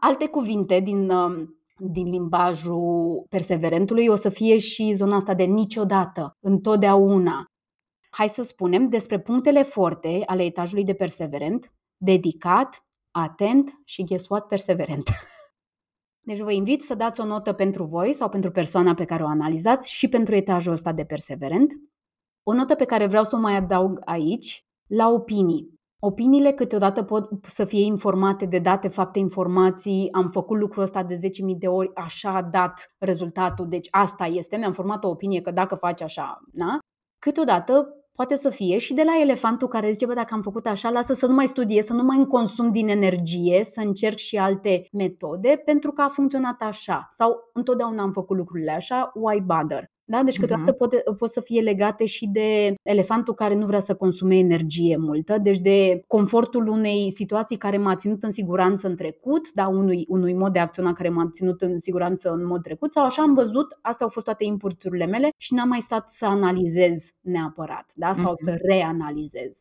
[0.00, 1.12] Alte cuvinte din,
[1.78, 7.44] din limbajul perseverentului o să fie și zona asta de niciodată, întotdeauna,
[8.16, 14.46] hai să spunem, despre punctele forte ale etajului de perseverent, dedicat, atent și, guess what,
[14.46, 15.08] perseverent.
[16.26, 19.26] Deci vă invit să dați o notă pentru voi sau pentru persoana pe care o
[19.26, 21.72] analizați și pentru etajul ăsta de perseverent.
[22.42, 25.74] O notă pe care vreau să o mai adaug aici, la opinii.
[26.02, 30.08] Opiniile câteodată pot să fie informate de date, fapte, informații.
[30.12, 31.20] Am făcut lucrul ăsta de 10.000
[31.58, 34.56] de ori, așa a dat rezultatul, deci asta este.
[34.56, 36.78] Mi-am format o opinie că dacă faci așa, da?
[37.18, 40.90] Câteodată poate să fie și de la elefantul care zice, bă, dacă am făcut așa,
[40.90, 44.36] lasă să nu mai studiez, să nu mai îmi consum din energie, să încerc și
[44.36, 47.06] alte metode, pentru că a funcționat așa.
[47.10, 49.95] Sau întotdeauna am făcut lucrurile așa, why bother?
[50.08, 50.22] Da?
[50.22, 50.76] Deci câteodată uh-huh.
[50.76, 55.38] pot, pot să fie legate și de elefantul care nu vrea să consume energie multă,
[55.38, 59.68] deci de confortul unei situații care m-a ținut în siguranță în trecut, da?
[59.68, 63.22] unui, unui mod de acționa care m-a ținut în siguranță în mod trecut sau așa
[63.22, 67.92] am văzut, astea au fost toate inputurile mele și n-am mai stat să analizez neapărat
[67.94, 68.12] da?
[68.12, 68.44] sau uh-huh.
[68.44, 69.58] să reanalizez.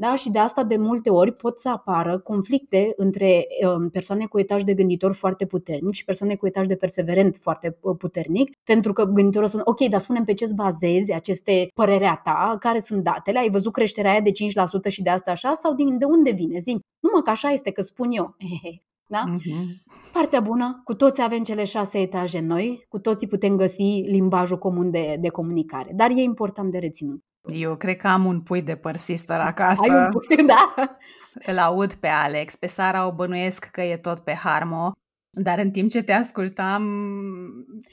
[0.00, 0.14] Da?
[0.14, 4.62] Și de asta de multe ori pot să apară conflicte între um, persoane cu etaj
[4.62, 9.04] de gânditor foarte puternic și persoane cu etaj de perseverent foarte uh, puternic, pentru că
[9.04, 13.38] gânditorul spune, ok, dar spunem pe ce îți bazezi aceste părerea ta, care sunt datele,
[13.38, 14.34] ai văzut creșterea aia de 5%
[14.88, 16.58] și de asta așa, sau din, de unde vine?
[16.58, 18.36] Zim, numai că așa este, că spun eu.
[19.10, 19.24] Da?
[19.24, 19.92] Uh-huh.
[20.12, 24.90] Partea bună, cu toți avem cele șase etaje noi, cu toții putem găsi limbajul comun
[24.90, 27.22] de, de comunicare, dar e important de reținut.
[27.44, 29.82] Eu cred că am un pui de persister acasă.
[29.82, 30.74] Ai un pui, da?
[31.46, 34.92] Îl aud pe Alex, pe Sara o bănuiesc că e tot pe Harmo,
[35.30, 36.82] dar în timp ce te ascultam,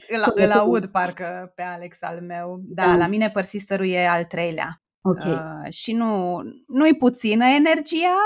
[0.08, 2.60] îl, îl aud parcă pe Alex al meu.
[2.63, 2.95] Da, da.
[2.95, 4.81] la mine persisterul e al treilea.
[5.01, 5.31] Okay.
[5.31, 8.17] Uh, și nu, nu-i puțină energia,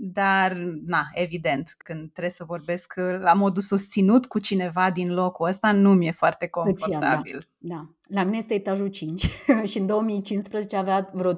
[0.00, 0.52] dar,
[0.86, 5.94] na, evident, când trebuie să vorbesc la modul susținut cu cineva din locul ăsta, nu
[5.94, 7.46] mi-e foarte confortabil.
[7.58, 7.88] Da, da.
[8.08, 9.28] La mine este etajul 5
[9.70, 11.36] și în 2015 avea vreo 33%,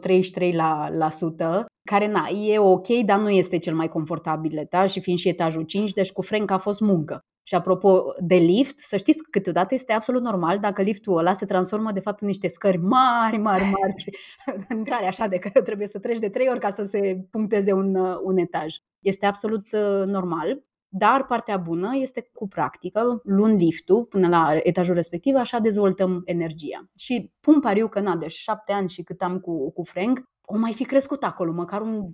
[0.53, 5.01] la, la sută, care na, e ok, dar nu este cel mai confortabil etaj și
[5.01, 7.21] fiind și etajul 5, deci cu Frank a fost muncă.
[7.43, 11.47] Și apropo de lift, să știți că câteodată este absolut normal dacă liftul ăla se
[11.47, 13.95] transformă de fapt în niște scări mari, mari, mari,
[14.77, 17.73] în care așa de că trebuie să treci de trei ori ca să se puncteze
[17.73, 18.75] un, un etaj.
[19.01, 20.63] Este absolut uh, normal.
[20.93, 26.89] Dar partea bună este cu practică, luând liftul până la etajul respectiv, așa dezvoltăm energia.
[26.97, 30.23] Și pun pariu că, na, de șapte ani și cât am cu, cu Frank,
[30.53, 32.07] o mai fi crescut acolo, măcar un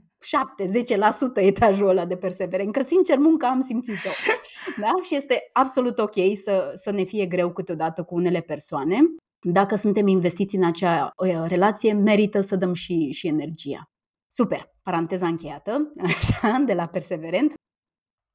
[1.40, 4.08] 7-10% etajul ăla de perseverent, că sincer munca am simțit-o.
[4.80, 4.92] Da?
[5.02, 9.00] Și este absolut ok să, să ne fie greu câteodată cu unele persoane.
[9.40, 11.10] Dacă suntem investiți în acea
[11.46, 13.90] relație, merită să dăm și, și energia.
[14.26, 17.54] Super, paranteza încheiată, așa, de la perseverent.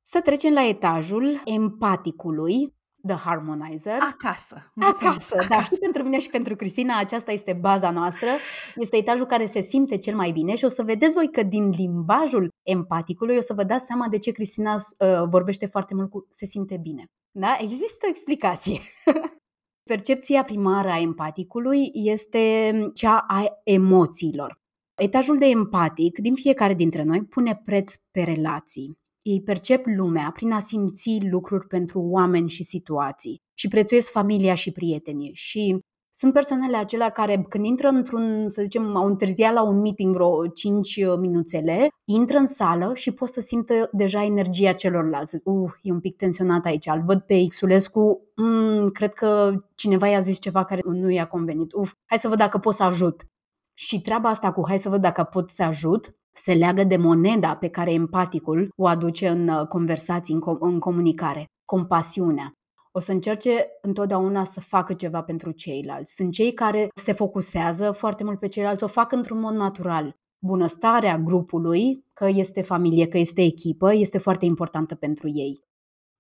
[0.04, 2.74] Să trecem la etajul empaticului,
[3.08, 3.98] The Harmonizer.
[4.12, 4.72] Acasă.
[4.76, 5.34] Mulțumesc.
[5.34, 5.64] Acasă, da.
[5.64, 8.28] Și pentru mine și pentru Cristina, aceasta este baza noastră.
[8.76, 11.70] Este etajul care se simte cel mai bine și o să vedeți voi că din
[11.70, 16.26] limbajul empaticului o să vă dați seama de ce Cristina uh, vorbește foarte mult cu
[16.30, 17.06] se simte bine.
[17.32, 17.58] Da?
[17.60, 18.80] Există o explicație.
[19.92, 24.60] Percepția primară a empaticului este cea a emoțiilor.
[25.02, 29.00] Etajul de empatic din fiecare dintre noi pune preț pe relații.
[29.22, 34.72] Ei percep lumea prin a simți lucruri pentru oameni și situații și prețuiesc familia și
[34.72, 35.32] prietenii.
[35.34, 35.80] Și
[36.14, 40.48] sunt persoanele acelea care când intră într-un, să zicem, au întârziat la un meeting vreo
[40.48, 45.36] 5 minuțele, intră în sală și pot să simtă deja energia celorlalți.
[45.44, 50.20] Uh, e un pic tensionat aici, îl văd pe Xulescu, mm, cred că cineva i-a
[50.20, 51.74] zis ceva care nu i-a convenit.
[51.74, 53.26] Uf, hai să văd dacă pot să ajut.
[53.74, 57.56] Și treaba asta cu hai să văd dacă pot să ajut, se leagă de moneda
[57.56, 62.52] pe care empaticul o aduce în uh, conversații, în, com- în comunicare, compasiunea.
[62.92, 66.14] O să încerce întotdeauna să facă ceva pentru ceilalți.
[66.16, 70.16] Sunt cei care se focusează foarte mult pe ceilalți, o fac într-un mod natural.
[70.46, 75.60] Bunăstarea grupului, că este familie, că este echipă, este foarte importantă pentru ei.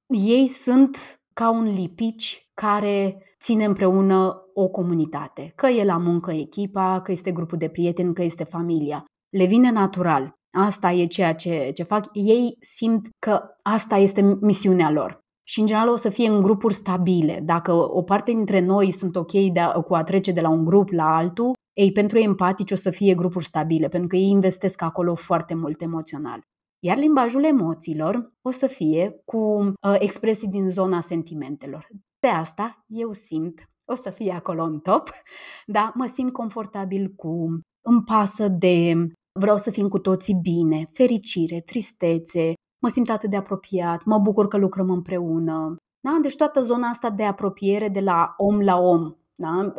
[0.07, 5.51] Ei sunt ca un lipici care ține împreună o comunitate.
[5.55, 9.71] Că e la muncă echipa, că este grupul de prieteni, că este familia le vine
[9.71, 10.39] natural.
[10.51, 12.05] Asta e ceea ce, ce fac.
[12.13, 15.19] Ei simt că asta este misiunea lor.
[15.43, 17.41] Și în general o să fie în grupuri stabile.
[17.43, 20.65] Dacă o parte dintre noi sunt ok de a, cu a trece de la un
[20.65, 24.81] grup la altul, ei, pentru empatici o să fie grupuri stabile, pentru că ei investesc
[24.81, 26.41] acolo foarte mult emoțional.
[26.83, 31.87] Iar limbajul emoțiilor o să fie cu uh, expresii din zona sentimentelor.
[32.19, 35.09] De asta eu simt, o să fie acolo în top,
[35.75, 38.93] dar mă simt confortabil cu, îmi pasă de
[39.39, 44.47] Vreau să fim cu toții bine, fericire, tristețe, mă simt atât de apropiat, mă bucur
[44.47, 45.75] că lucrăm împreună.
[45.99, 46.17] Da?
[46.21, 49.15] Deci toată zona asta de apropiere de la om la om.
[49.35, 49.73] Da?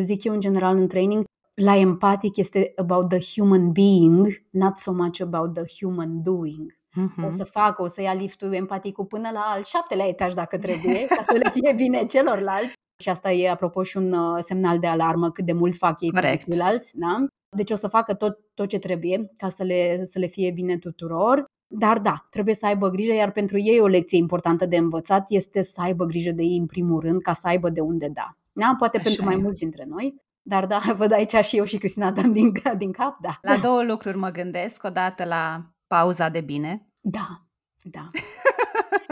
[0.00, 4.92] Zic eu în general în training, la empatic este about the human being, not so
[4.92, 6.78] much about the human doing.
[6.90, 7.26] Uh-huh.
[7.26, 11.06] O să facă, o să ia liftul empaticul până la al șaptelea etaj dacă trebuie,
[11.06, 12.72] ca să le fie bine celorlalți.
[13.00, 16.10] Și asta e, apropo, și un uh, semnal de alarmă cât de mult fac ei
[16.10, 16.44] Corect.
[16.44, 16.98] cu ceilalți.
[16.98, 17.24] Da?
[17.56, 20.76] Deci o să facă tot, tot ce trebuie ca să le, să le fie bine
[20.76, 21.44] tuturor.
[21.72, 25.62] Dar da, trebuie să aibă grijă, iar pentru ei o lecție importantă de învățat este
[25.62, 28.36] să aibă grijă de ei în primul rând, ca să aibă de unde da.
[28.52, 28.74] Da?
[28.78, 29.26] Poate Așa pentru e.
[29.26, 32.92] mai mulți dintre noi, dar da, văd aici și eu și Cristina Dan din, din
[32.92, 33.38] cap, da.
[33.42, 36.86] La două lucruri mă gândesc, odată la pauza de bine.
[37.00, 37.42] Da,
[37.82, 38.02] da.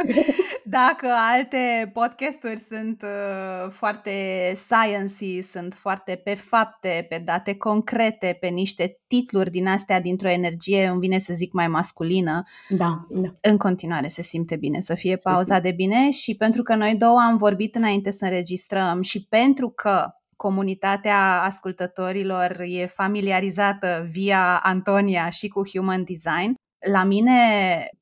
[0.65, 4.13] Dacă alte podcasturi sunt uh, foarte
[4.55, 10.87] sciency, sunt foarte pe fapte, pe date concrete, pe niște titluri din astea dintr-o energie,
[10.87, 13.33] îmi vine să zic mai masculină, da, da.
[13.43, 17.19] în continuare se simte bine să fie pauza de bine și pentru că noi două
[17.21, 25.49] am vorbit înainte să înregistrăm și pentru că comunitatea ascultătorilor e familiarizată via Antonia și
[25.49, 26.55] cu Human Design,
[26.87, 27.41] la mine,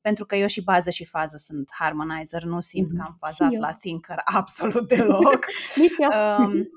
[0.01, 3.25] pentru că eu și bază și fază sunt harmonizer, nu simt că am mhm.
[3.25, 5.45] fazat la thinker absolut deloc.
[6.39, 6.69] um,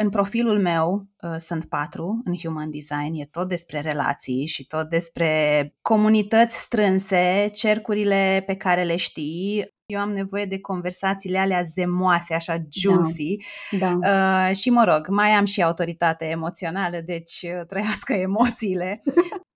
[0.00, 4.88] în profilul meu uh, sunt patru în Human Design, e tot despre relații și tot
[4.88, 9.76] despre comunități strânse, cercurile pe care le știi.
[9.86, 12.62] Eu am nevoie de conversațiile alea zemoase, așa da.
[12.70, 13.36] juicy.
[13.78, 14.48] Da, da.
[14.48, 19.00] Uh, și mă rog, mai am și autoritate emoțională, deci uh, trăiască emoțiile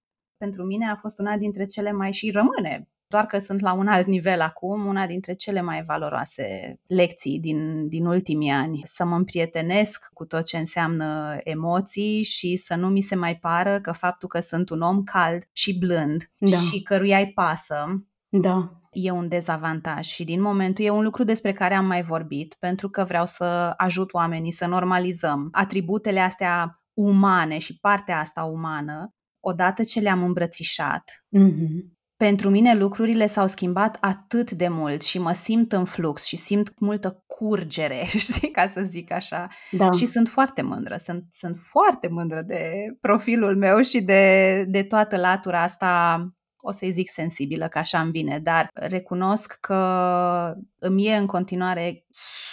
[0.43, 3.87] pentru mine a fost una dintre cele mai și rămâne doar că sunt la un
[3.87, 8.81] alt nivel acum, una dintre cele mai valoroase lecții din, din ultimii ani.
[8.85, 13.81] Să mă împrietenesc cu tot ce înseamnă emoții și să nu mi se mai pară
[13.81, 16.57] că faptul că sunt un om cald și blând da.
[16.57, 18.81] și căruia îi pasă da.
[18.93, 22.89] e un dezavantaj și din momentul e un lucru despre care am mai vorbit pentru
[22.89, 29.83] că vreau să ajut oamenii să normalizăm atributele astea umane și partea asta umană odată
[29.83, 31.93] ce le-am îmbrățișat, mm-hmm.
[32.17, 36.73] pentru mine lucrurile s-au schimbat atât de mult și mă simt în flux și simt
[36.79, 39.49] multă curgere, știi, ca să zic așa.
[39.71, 39.91] Da.
[39.91, 45.17] Și sunt foarte mândră, sunt, sunt foarte mândră de profilul meu și de, de toată
[45.17, 46.27] latura asta
[46.65, 52.05] o să-i zic sensibilă, că așa îmi vine, dar recunosc că îmi e în continuare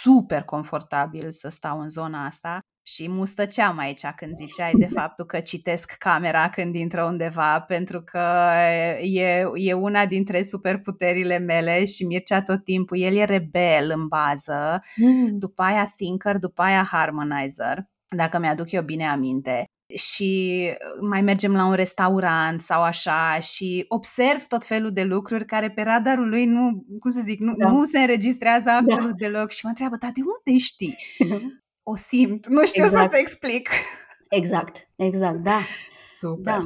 [0.02, 2.58] super confortabil să stau în zona asta
[2.94, 8.50] și mustăceam aici când ziceai de faptul că citesc camera când intră undeva, pentru că
[9.02, 14.80] e, e una dintre superputerile mele și Mircea tot timpul, el e rebel în bază,
[14.96, 15.38] mm.
[15.38, 17.84] după aia thinker, după aia harmonizer,
[18.16, 20.68] dacă mi-aduc eu bine aminte și
[21.00, 25.82] mai mergem la un restaurant sau așa și observ tot felul de lucruri care pe
[25.82, 27.68] radarul lui nu, cum să zic, nu, da.
[27.68, 28.76] nu se înregistrează da.
[28.76, 29.26] absolut da.
[29.26, 30.96] deloc și mă întreabă, dar de unde știi?
[31.90, 33.10] O simt, nu știu exact.
[33.10, 33.68] să-ți explic.
[34.28, 35.58] Exact, exact, da.
[35.98, 36.54] Super.
[36.54, 36.58] Da.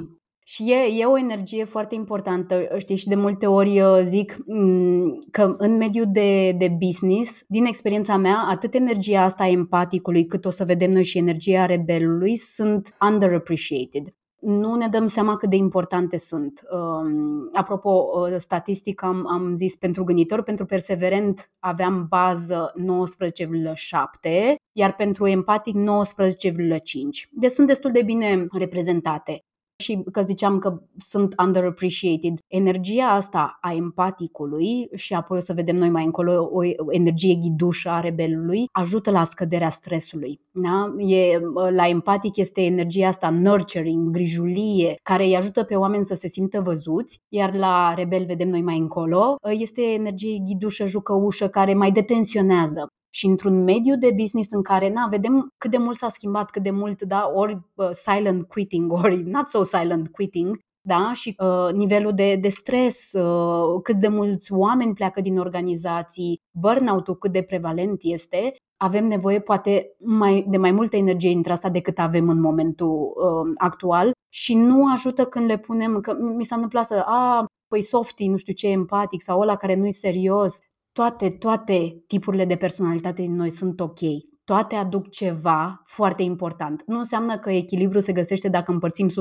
[0.46, 5.18] Și e, e o energie foarte importantă, știi, și de multe ori uh, zic mm,
[5.30, 10.50] că în mediul de, de business, din experiența mea, atât energia asta empaticului, cât o
[10.50, 16.18] să vedem noi și energia rebelului, sunt underappreciated nu ne dăm seama cât de importante
[16.18, 16.60] sunt.
[16.70, 24.94] Um, apropo, uh, statistic am, am zis pentru gânditor, pentru perseverent aveam bază 19,7, iar
[24.94, 27.28] pentru empatic 19,5.
[27.30, 29.44] Deci sunt destul de bine reprezentate
[29.82, 32.38] și că ziceam că sunt underappreciated.
[32.46, 37.88] Energia asta a empaticului și apoi o să vedem noi mai încolo o energie ghidușă
[37.88, 40.40] a rebelului ajută la scăderea stresului.
[40.50, 40.94] Da?
[40.98, 41.38] E,
[41.70, 46.60] la empatic este energia asta nurturing, grijulie, care îi ajută pe oameni să se simtă
[46.60, 52.88] văzuți, iar la rebel vedem noi mai încolo, este energie ghidușă, jucăușă, care mai detensionează
[53.14, 56.62] și într-un mediu de business în care, na, vedem cât de mult s-a schimbat, cât
[56.62, 61.72] de mult, da, ori uh, silent quitting, ori not so silent quitting, da, și uh,
[61.72, 67.42] nivelul de, de stres, uh, cât de mulți oameni pleacă din organizații, burnout-ul cât de
[67.42, 72.40] prevalent este, avem nevoie poate mai, de mai multă energie între asta decât avem în
[72.40, 77.44] momentul uh, actual și nu ajută când le punem, că mi s-a întâmplat să, a,
[77.68, 80.58] păi softy, nu știu ce, empatic sau ăla care nu-i serios,
[80.94, 83.98] toate, toate tipurile de personalitate din noi sunt ok.
[84.44, 86.82] Toate aduc ceva foarte important.
[86.86, 89.12] Nu înseamnă că echilibru se găsește dacă împărțim 100%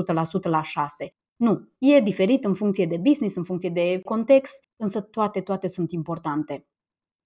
[0.42, 1.14] la 6.
[1.36, 1.68] Nu.
[1.78, 6.66] E diferit în funcție de business, în funcție de context, însă toate, toate sunt importante.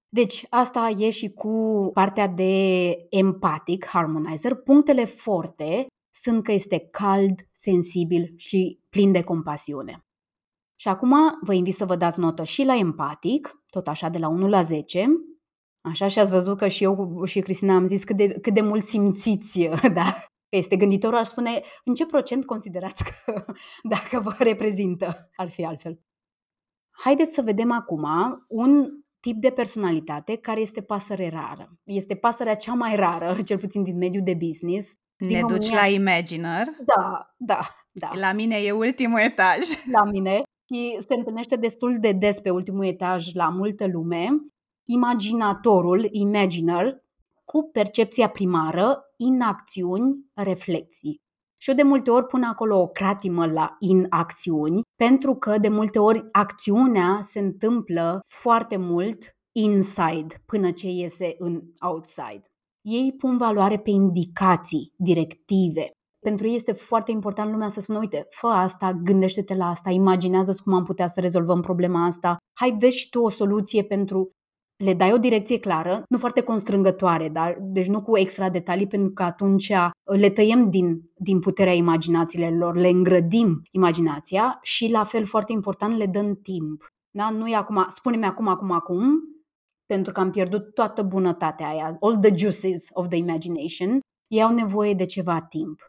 [0.08, 4.54] Deci, asta e și cu partea de empatic, harmonizer.
[4.54, 10.06] Punctele forte sunt că este cald, sensibil și plin de compasiune.
[10.80, 14.28] Și acum vă invit să vă dați notă și la empatic, tot așa de la
[14.28, 15.06] 1 la 10.
[15.80, 18.60] Așa și ați văzut că și eu și Cristina am zis cât de, cât de
[18.60, 20.24] mult simțiți, da?
[20.48, 23.44] Este gânditorul, aș spune, în ce procent considerați că
[23.94, 26.00] dacă vă reprezintă ar fi altfel?
[26.90, 28.06] Haideți să vedem acum
[28.48, 28.88] un
[29.20, 31.78] tip de personalitate care este pasăre rară.
[31.84, 34.94] Este pasărea cea mai rară, cel puțin din mediul de business.
[35.16, 35.58] Din ne România.
[35.60, 36.66] duci la Imaginer?
[36.84, 37.60] Da, da,
[37.90, 38.10] da.
[38.14, 39.58] La mine e ultimul etaj.
[39.92, 40.42] La mine.
[40.68, 44.28] Și se întâlnește destul de des pe ultimul etaj la multă lume.
[44.84, 47.02] Imaginatorul, imaginer,
[47.44, 51.20] cu percepția primară, inacțiuni, reflexii.
[51.60, 55.98] Și eu de multe ori pun acolo o cratimă la inacțiuni, pentru că de multe
[55.98, 62.42] ori acțiunea se întâmplă foarte mult inside până ce iese în outside.
[62.80, 65.90] Ei pun valoare pe indicații, directive.
[66.20, 70.54] Pentru ei este foarte important lumea să spună, uite, fă asta, gândește-te la asta, imaginează
[70.64, 74.30] cum am putea să rezolvăm problema asta, hai vezi și tu o soluție pentru
[74.84, 79.12] le dai o direcție clară, nu foarte constrângătoare, dar, deci nu cu extra detalii, pentru
[79.12, 85.04] că atunci uh, le tăiem din, din puterea imaginațiilor lor, le îngrădim imaginația și, la
[85.04, 86.86] fel, foarte important, le dăm timp.
[87.10, 87.30] Da?
[87.30, 89.20] Nu e acum, spune-mi acum, acum, acum,
[89.86, 94.54] pentru că am pierdut toată bunătatea aia, all the juices of the imagination, ei au
[94.54, 95.80] nevoie de ceva timp.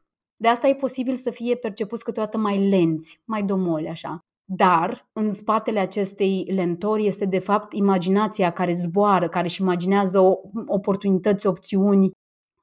[0.41, 4.19] De asta e posibil să fie percepuți câteodată mai lenți, mai domoli așa.
[4.51, 10.19] Dar în spatele acestei lentori este de fapt imaginația care zboară, care își imaginează
[10.65, 12.11] oportunități, opțiuni.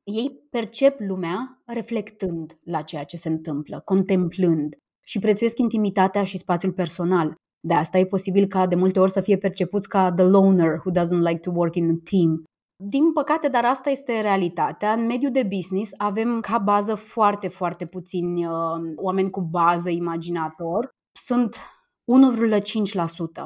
[0.04, 6.72] Ei percep lumea reflectând la ceea ce se întâmplă, contemplând și prețuiesc intimitatea și spațiul
[6.72, 7.34] personal.
[7.60, 10.90] De asta e posibil ca de multe ori să fie percepuți ca the loner who
[11.00, 12.44] doesn't like to work in a team.
[12.84, 14.92] Din păcate, dar asta este realitatea.
[14.92, 18.52] În mediul de business avem ca bază foarte, foarte puțini uh,
[18.96, 20.88] oameni cu bază imaginator.
[21.12, 21.56] Sunt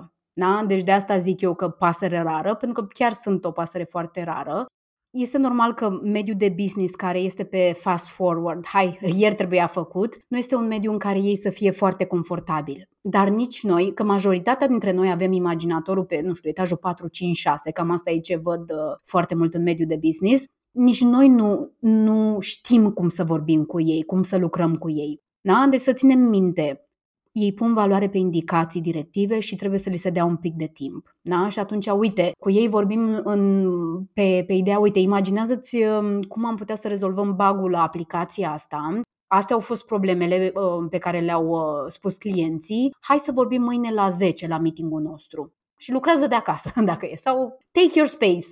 [0.00, 0.10] 1,5%.
[0.32, 0.64] Da?
[0.66, 4.22] Deci de asta zic eu că pasăre rară, pentru că chiar sunt o pasăre foarte
[4.22, 4.66] rară.
[5.10, 10.16] Este normal că mediul de business care este pe fast forward, hai, ieri trebuia făcut,
[10.28, 12.88] nu este un mediu în care ei să fie foarte confortabil.
[13.00, 17.36] Dar nici noi, că majoritatea dintre noi avem imaginatorul pe, nu știu, etajul 4, 5,
[17.36, 21.28] 6, cam asta e ce văd uh, foarte mult în mediul de business, nici noi
[21.28, 25.20] nu, nu știm cum să vorbim cu ei, cum să lucrăm cu ei.
[25.40, 25.66] Da?
[25.70, 26.89] Deci să ținem minte,
[27.32, 30.66] ei pun valoare pe indicații directive și trebuie să li se dea un pic de
[30.66, 31.16] timp.
[31.20, 31.48] Da?
[31.48, 33.64] Și atunci, uite, cu ei vorbim în,
[34.12, 39.00] pe, pe ideea, uite, imaginează-ți um, cum am putea să rezolvăm bugul la aplicația asta.
[39.26, 42.94] Astea au fost problemele uh, pe care le-au uh, spus clienții.
[43.00, 45.52] Hai să vorbim mâine la 10 la meetingul nostru.
[45.76, 47.16] Și lucrează de acasă, dacă e.
[47.16, 48.46] Sau take your space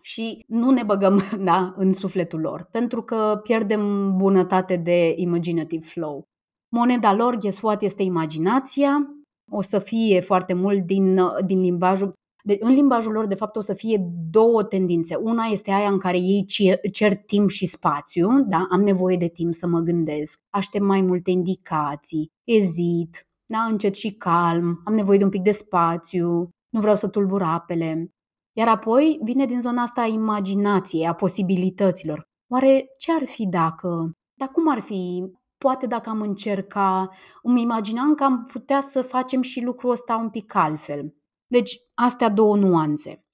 [0.00, 6.28] și nu ne băgăm da, în sufletul lor, pentru că pierdem bunătate de imaginative flow.
[6.72, 9.14] Moneda lor, guess what, este imaginația,
[9.50, 12.12] o să fie foarte mult din, din limbajul
[12.42, 15.14] de, în limbajul lor, de fapt, o să fie două tendințe.
[15.14, 18.66] Una este aia în care ei cer, cer timp și spațiu, da?
[18.70, 23.62] am nevoie de timp să mă gândesc, aștept mai multe indicații, ezit, da?
[23.62, 28.10] încet și calm, am nevoie de un pic de spațiu, nu vreau să tulbur apele.
[28.56, 32.22] Iar apoi vine din zona asta a imaginației, a posibilităților.
[32.52, 34.12] Oare ce ar fi dacă?
[34.34, 35.24] Dar cum ar fi?
[35.62, 37.10] Poate dacă am încerca,
[37.42, 41.14] îmi imaginam că am putea să facem și lucrul ăsta un pic altfel.
[41.46, 43.24] Deci, astea două nuanțe.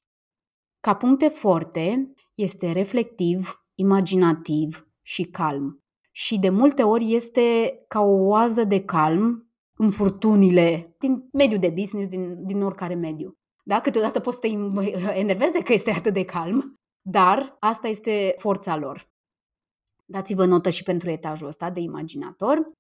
[0.81, 5.85] Ca puncte forte, este reflectiv, imaginativ și calm.
[6.11, 11.71] Și de multe ori este ca o oază de calm în furtunile din mediul de
[11.71, 13.37] business, din, din oricare mediu.
[13.65, 13.81] Da?
[13.81, 14.49] Câteodată poți să te
[15.25, 19.15] enerveze că este atât de calm, dar asta este forța lor.
[20.07, 22.71] Dați-vă notă și pentru etajul ăsta de imaginator.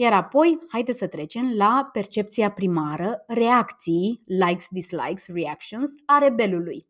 [0.00, 6.86] Iar apoi, haideți să trecem la percepția primară, reacții, likes, dislikes, reactions, a rebelului.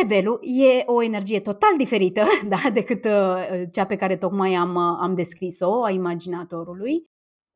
[0.00, 4.98] Rebelul e o energie total diferită da, decât uh, cea pe care tocmai am, uh,
[5.00, 7.04] am descris-o, a imaginatorului.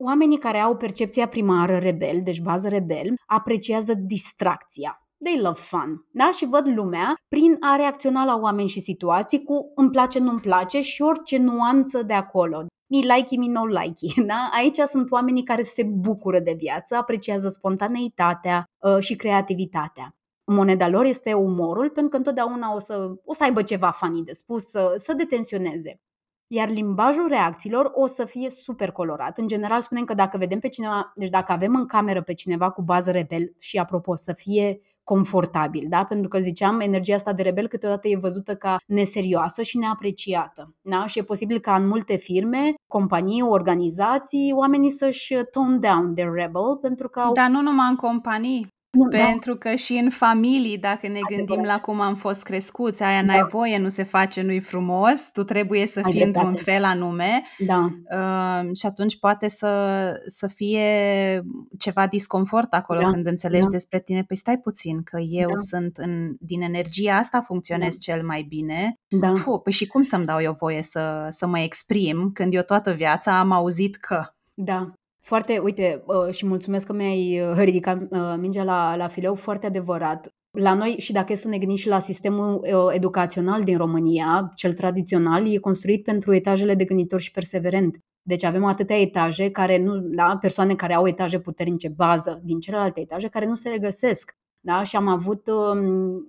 [0.03, 5.06] Oamenii care au percepția primară rebel, deci bază rebel, apreciază distracția.
[5.23, 6.05] They love fun.
[6.11, 6.31] Da?
[6.31, 10.81] Și văd lumea prin a reacționa la oameni și situații cu îmi place, nu-mi place
[10.81, 12.65] și orice nuanță de acolo.
[12.89, 14.21] Mi like, mi no like.
[14.31, 14.49] Da?
[14.53, 20.15] Aici sunt oamenii care se bucură de viață, apreciază spontaneitatea uh, și creativitatea.
[20.51, 24.31] Moneda lor este umorul, pentru că întotdeauna o să, o să aibă ceva funny de
[24.31, 26.01] spus, să, să detensioneze.
[26.47, 29.37] Iar limbajul reacțiilor o să fie super colorat.
[29.37, 32.69] În general spunem că dacă vedem pe cineva, deci dacă avem în cameră pe cineva
[32.71, 34.81] cu bază rebel și apropo să fie
[35.13, 36.03] confortabil, da?
[36.03, 40.75] Pentru că ziceam, energia asta de rebel câteodată e văzută ca neserioasă și neapreciată.
[40.81, 41.05] Da?
[41.05, 46.77] Și e posibil ca în multe firme, companii, organizații, oamenii să-și tone down their rebel
[46.81, 47.31] pentru că au...
[47.33, 48.67] Dar nu numai în companii.
[48.91, 49.17] Nu, da.
[49.25, 49.57] Pentru da.
[49.57, 51.47] că și în familii, dacă ne Adevărat.
[51.47, 53.25] gândim la cum am fost crescuți, aia da.
[53.25, 57.43] n-ai voie, nu se face, nu-i frumos, tu trebuie să fii într-un fel anume.
[57.57, 57.89] Da.
[58.11, 60.87] Uh, și atunci poate să, să fie
[61.77, 63.11] ceva disconfort acolo da.
[63.11, 63.69] când înțelegi da.
[63.69, 64.23] despre tine.
[64.23, 65.55] Păi stai puțin, că eu da.
[65.55, 68.13] sunt în, din energia asta funcționez da.
[68.13, 68.99] cel mai bine.
[69.07, 69.31] Da.
[69.31, 72.91] Puh, păi și cum să-mi dau eu voie să, să mă exprim când eu toată
[72.91, 74.25] viața am auzit că...
[74.53, 74.93] Da,
[75.27, 79.65] foarte, uite, uh, și mulțumesc că mi-ai uh, ridicat uh, mingea la, la fileu, foarte
[79.65, 80.33] adevărat.
[80.51, 84.73] La noi, și dacă e să ne gândim și la sistemul educațional din România, cel
[84.73, 87.97] tradițional, e construit pentru etajele de gânditor și perseverent.
[88.21, 92.99] Deci avem atâtea etaje care nu, da, persoane care au etaje puternice bază din celelalte
[92.99, 94.35] etaje care nu se regăsesc.
[94.59, 94.83] Da?
[94.83, 96.27] Și am avut um,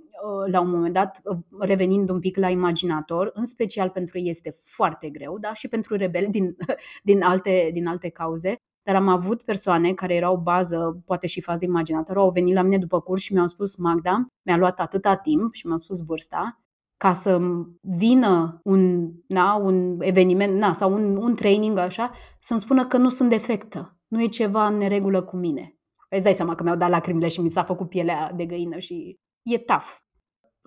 [0.50, 1.22] la un moment dat,
[1.58, 5.52] revenind un pic la imaginator, în special pentru ei este foarte greu, da?
[5.52, 6.56] și pentru rebeli din,
[7.10, 8.56] din, alte, din alte cauze,
[8.88, 12.78] dar am avut persoane care erau bază, poate și fază imaginatoră, au venit la mine
[12.78, 16.60] după curs și mi-au spus, Magda, mi-a luat atâta timp și mi-au spus vârsta,
[16.96, 17.40] ca să
[17.80, 23.08] vină un, na, un eveniment na, sau un, un training așa, să-mi spună că nu
[23.08, 25.76] sunt defectă, nu e ceva în neregulă cu mine.
[26.10, 29.18] Îți dai seama că mi-au dat lacrimile și mi s-a făcut pielea de găină și
[29.42, 29.96] e tough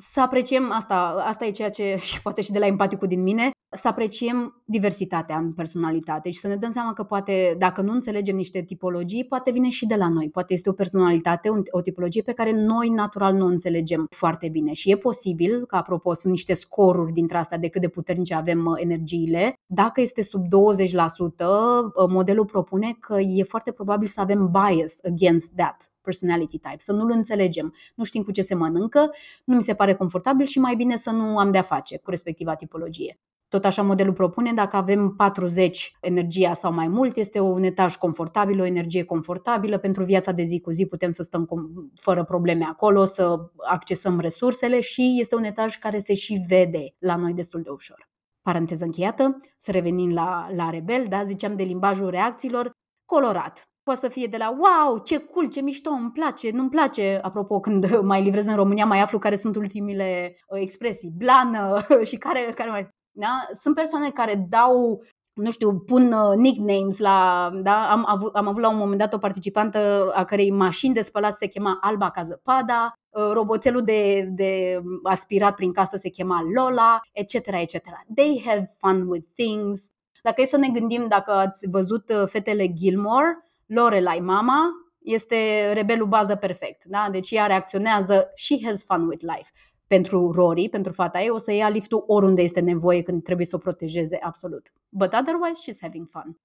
[0.09, 3.51] să apreciem asta, asta e ceea ce și poate și de la empaticul din mine,
[3.75, 8.35] să apreciem diversitatea în personalitate și să ne dăm seama că poate, dacă nu înțelegem
[8.35, 10.29] niște tipologii, poate vine și de la noi.
[10.29, 14.73] Poate este o personalitate, o tipologie pe care noi natural nu o înțelegem foarte bine.
[14.73, 18.65] Și e posibil, că apropo, sunt niște scoruri dintre astea de cât de puternice avem
[18.65, 19.53] uh, energiile.
[19.65, 25.55] Dacă este sub 20%, uh, modelul propune că e foarte probabil să avem bias against
[25.55, 29.11] that personality type, să nu-l înțelegem, nu știm cu ce se mănâncă,
[29.43, 32.55] nu mi se pare confortabil și mai bine să nu am de-a face cu respectiva
[32.55, 33.19] tipologie.
[33.51, 38.59] Tot așa modelul propune, dacă avem 40 energia sau mai mult, este un etaj confortabil,
[38.59, 39.77] o energie confortabilă.
[39.77, 41.47] Pentru viața de zi cu zi putem să stăm
[41.95, 47.15] fără probleme acolo, să accesăm resursele și este un etaj care se și vede la
[47.15, 48.09] noi destul de ușor.
[48.41, 51.23] Paranteză încheiată, să revenim la, la rebel, da?
[51.23, 52.71] ziceam de limbajul reacțiilor,
[53.05, 53.70] colorat.
[53.83, 57.19] Poate să fie de la wow, ce cool, ce mișto, îmi place, nu-mi place.
[57.21, 62.17] Apropo, când mai livrez în România, mai aflu care sunt ultimile uh, expresii, blană și
[62.17, 62.89] care, care mai...
[63.11, 63.47] Da?
[63.61, 65.01] Sunt persoane care dau
[65.33, 69.13] nu știu, pun uh, nicknames la, da, am avut, am avut la un moment dat
[69.13, 74.29] o participantă a cărei mașini de spălat se chema Alba ca zăpada, uh, roboțelul de,
[74.31, 77.83] de aspirat prin casă se chema Lola, etc., etc.
[78.15, 79.87] They have fun with things.
[80.23, 84.61] Dacă e să ne gândim, dacă ați văzut fetele Gilmore, Lorelai, mama,
[84.99, 86.83] este rebelul bază perfect.
[86.85, 87.07] Da?
[87.11, 89.51] Deci ea reacționează, she has fun with life.
[89.87, 93.55] Pentru Rory, pentru fata ei, o să ia liftul oriunde este nevoie când trebuie să
[93.55, 94.71] o protejeze absolut.
[94.89, 96.37] But otherwise, she's having fun.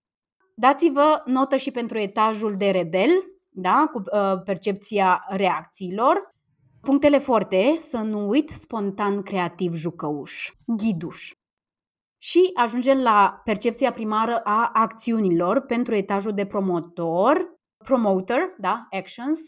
[0.54, 3.10] Dați-vă notă și pentru etajul de rebel,
[3.48, 3.90] da?
[3.92, 6.34] cu uh, percepția reacțiilor.
[6.80, 11.32] Punctele forte, să nu uit, spontan, creativ, jucăuș, ghiduș.
[12.26, 19.38] Și ajungem la percepția primară a acțiunilor pentru etajul de promotor, promoter, da, actions.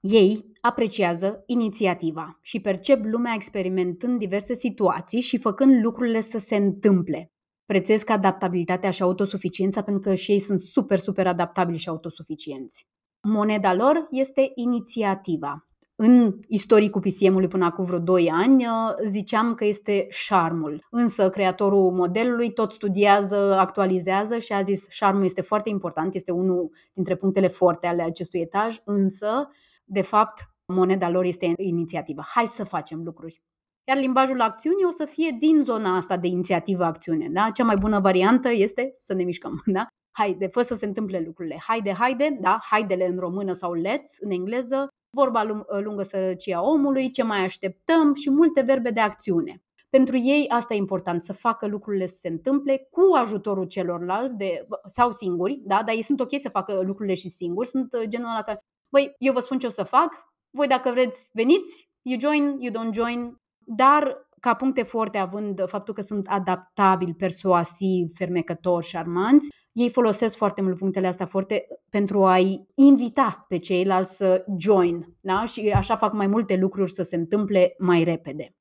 [0.00, 7.32] Ei apreciază inițiativa și percep lumea experimentând diverse situații și făcând lucrurile să se întâmple.
[7.64, 12.86] Prețuiesc adaptabilitatea și autosuficiența pentru că și ei sunt super, super adaptabili și autosuficienți.
[13.20, 15.65] Moneda lor este inițiativa
[15.96, 20.86] în istoricul PCM-ului până acum vreo 2 ani, uh, ziceam că este șarmul.
[20.90, 26.70] Însă creatorul modelului tot studiază, actualizează și a zis șarmul este foarte important, este unul
[26.92, 29.48] dintre punctele forte ale acestui etaj, însă,
[29.84, 32.22] de fapt, moneda lor este inițiativă.
[32.26, 33.42] Hai să facem lucruri.
[33.88, 37.28] Iar limbajul acțiunii o să fie din zona asta de inițiativă-acțiune.
[37.30, 37.50] Da?
[37.50, 39.62] Cea mai bună variantă este să ne mișcăm.
[39.76, 39.86] Da?
[40.18, 41.58] Haide, fă să se întâmple lucrurile.
[41.66, 42.58] Haide, haide, da?
[42.62, 45.42] haidele în română sau let's în engleză, vorba
[45.82, 49.62] lungă sărăcia omului, ce mai așteptăm și multe verbe de acțiune.
[49.90, 54.66] Pentru ei asta e important, să facă lucrurile să se întâmple cu ajutorul celorlalți de,
[54.86, 55.82] sau singuri, da?
[55.82, 58.58] dar ei sunt ok să facă lucrurile și singuri, sunt uh, genul ăla că,
[58.92, 60.14] băi, eu vă spun ce o să fac,
[60.50, 65.94] voi dacă vreți veniți, you join, you don't join, dar ca puncte forte având faptul
[65.94, 72.66] că sunt adaptabili, persuasivi, fermecători, șarmanți, ei folosesc foarte mult punctele astea forte pentru a-i
[72.74, 75.16] invita pe ceilalți să join.
[75.20, 75.44] Da?
[75.44, 78.54] Și așa fac mai multe lucruri să se întâmple mai repede.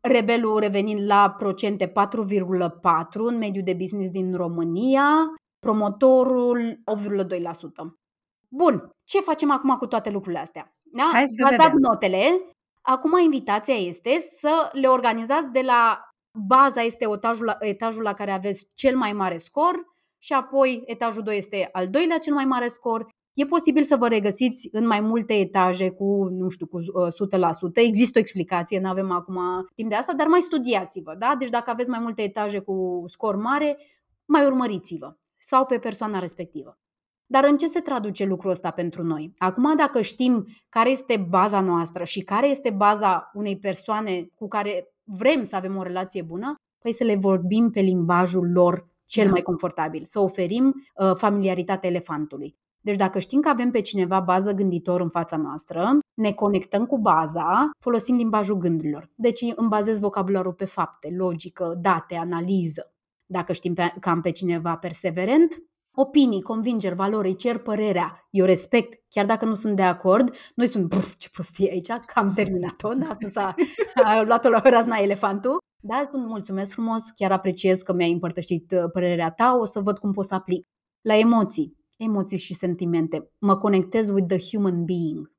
[0.00, 1.92] Rebelul revenind la procente 4,4
[3.12, 5.04] în mediul de business din România,
[5.58, 7.32] promotorul 8,2%.
[8.48, 10.76] Bun, ce facem acum cu toate lucrurile astea?
[10.82, 11.10] Da?
[11.12, 12.40] Hai să V-ați dat notele.
[12.82, 16.00] Acum invitația este să le organizați de la
[16.46, 19.91] baza este etajul la, etajul la care aveți cel mai mare scor,
[20.22, 24.08] și apoi etajul 2 este al doilea cel mai mare scor E posibil să vă
[24.08, 26.82] regăsiți în mai multe etaje cu, nu știu, cu 100%.
[26.82, 29.38] Uh, Există o explicație, nu avem acum
[29.74, 31.14] timp de asta, dar mai studiați-vă.
[31.18, 31.36] Da?
[31.38, 33.78] Deci dacă aveți mai multe etaje cu scor mare,
[34.24, 36.78] mai urmăriți-vă sau pe persoana respectivă.
[37.26, 39.32] Dar în ce se traduce lucrul ăsta pentru noi?
[39.38, 44.92] Acum, dacă știm care este baza noastră și care este baza unei persoane cu care
[45.04, 49.30] vrem să avem o relație bună, păi să le vorbim pe limbajul lor cel da.
[49.30, 52.56] mai confortabil, să oferim uh, familiaritatea elefantului.
[52.80, 56.98] Deci dacă știm că avem pe cineva bază gânditor în fața noastră, ne conectăm cu
[56.98, 59.10] baza, folosim limbajul gândurilor.
[59.14, 62.92] Deci îmi bazez vocabularul pe fapte, logică, date, analiză.
[63.26, 65.62] Dacă știm că am pe cineva perseverent,
[65.94, 70.66] opinii, convingeri, valori, îi cer părerea, eu respect, chiar dacă nu sunt de acord, noi
[70.66, 73.16] sunt, ce prostie aici, că am terminat-o, da?
[73.28, 73.54] s-a
[73.94, 75.58] a luat-o la razna elefantul.
[75.84, 79.98] Da, spun mulțumesc frumos, chiar apreciez că mi-ai împărtășit uh, părerea ta, o să văd
[79.98, 80.66] cum pot să aplic.
[81.00, 85.32] La emoții, emoții și sentimente, mă conectez with the human being.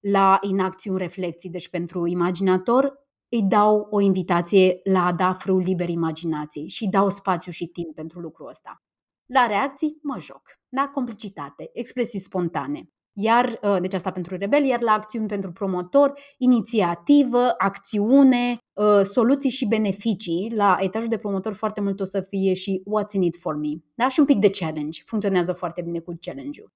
[0.00, 2.92] La inacțiuni, reflexii, deci pentru imaginator,
[3.28, 7.94] îi dau o invitație la a da frâu liber imaginației și dau spațiu și timp
[7.94, 8.85] pentru lucrul ăsta.
[9.26, 10.42] La reacții mă joc.
[10.68, 10.88] Da?
[10.88, 12.90] Complicitate, expresii spontane.
[13.18, 19.50] Iar, ă, deci asta pentru rebel, iar la acțiuni pentru promotor, inițiativă, acțiune, ă, soluții
[19.50, 20.52] și beneficii.
[20.54, 23.68] La etajul de promotor foarte mult o să fie și what's in it for me.
[23.94, 24.08] Da?
[24.08, 25.02] Și un pic de challenge.
[25.04, 26.72] Funcționează foarte bine cu challenge-ul.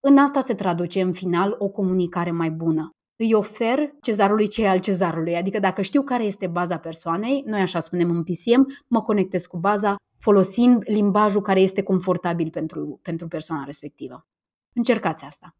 [0.00, 2.97] În asta se traduce în final o comunicare mai bună.
[3.20, 5.36] Îi ofer cezarului ce al cezarului.
[5.36, 9.56] Adică dacă știu care este baza persoanei, noi așa spunem în PCM, mă conectez cu
[9.56, 14.26] baza folosind limbajul care este confortabil pentru, pentru persoana respectivă.
[14.74, 15.56] Încercați asta.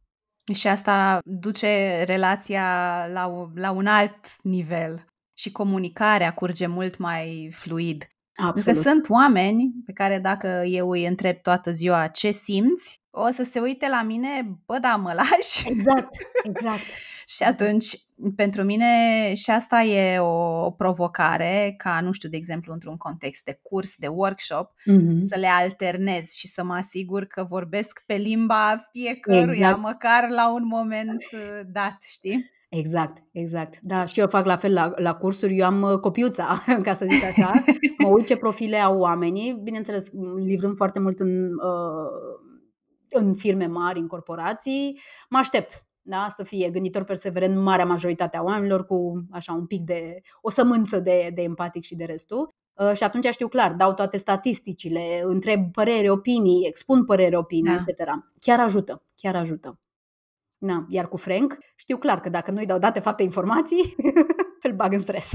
[0.54, 2.64] Și asta duce relația
[3.12, 5.04] la, la un alt nivel
[5.38, 8.08] și comunicarea curge mult mai fluid.
[8.32, 8.54] Absolut.
[8.54, 13.30] Pentru că sunt oameni pe care dacă eu îi întreb toată ziua ce simți, o
[13.30, 15.68] să se uite la mine, bă, da, mă lași?
[15.68, 16.82] Exact, exact.
[17.36, 17.98] și atunci,
[18.36, 18.86] pentru mine
[19.34, 24.06] și asta e o provocare, ca, nu știu, de exemplu, într-un context de curs, de
[24.06, 25.22] workshop, mm-hmm.
[25.24, 29.78] să le alternez și să mă asigur că vorbesc pe limba fiecăruia, exact.
[29.78, 32.56] măcar la un moment uh, dat, știi?
[32.68, 33.78] Exact, exact.
[33.82, 35.56] Da, și eu fac la fel la, la cursuri.
[35.56, 37.64] Eu am uh, copiuța, ca să zic așa.
[37.98, 39.60] mă uit ce profile au oamenii.
[39.62, 42.37] Bineînțeles, livrăm foarte mult în, uh,
[43.10, 45.00] în firme mari, în corporații.
[45.28, 46.26] Mă aștept da?
[46.28, 50.98] să fie gânditor perseverent marea majoritate a oamenilor cu așa un pic de o sămânță
[50.98, 52.54] de, de empatic și de restul.
[52.74, 57.84] Uh, și atunci știu clar, dau toate statisticile, întreb părere, opinii, expun părere, opinii, da.
[57.86, 58.04] etc.
[58.40, 59.80] Chiar ajută, chiar ajută.
[60.58, 63.94] Na, iar cu Frank știu clar că dacă nu-i dau date, fapte, informații,
[64.62, 65.32] îl bag în stres.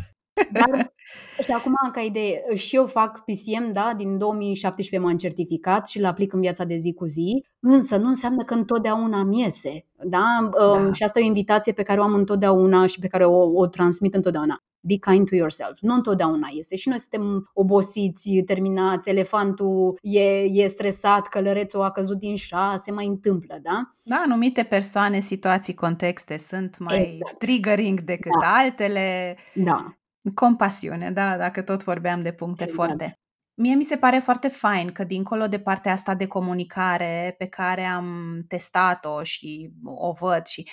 [0.51, 0.93] Dar,
[1.45, 6.05] și acum, ca idee, și eu fac PCM, da, din 2017 m-am certificat și îl
[6.05, 10.49] aplic în viața de zi cu zi, însă nu înseamnă că întotdeauna îmi iese, da?
[10.57, 10.65] da.
[10.65, 13.59] Um, și asta e o invitație pe care o am întotdeauna și pe care o,
[13.59, 14.63] o transmit întotdeauna.
[14.85, 15.77] Be kind to yourself.
[15.79, 22.17] Nu întotdeauna iese și noi suntem obosiți, terminați, elefantul e, e stresat, călărețul a căzut
[22.17, 23.91] din șase, mai întâmplă, da?
[24.03, 27.37] Da, anumite persoane, situații, contexte sunt mai exact.
[27.37, 28.47] triggering decât da.
[28.47, 29.37] altele.
[29.53, 29.97] Da.
[30.33, 32.87] Compasiune, da, dacă tot vorbeam de puncte exact.
[32.89, 33.17] forte.
[33.55, 37.83] Mie mi se pare foarte fain că dincolo de partea asta de comunicare pe care
[37.83, 40.69] am testat-o și o văd și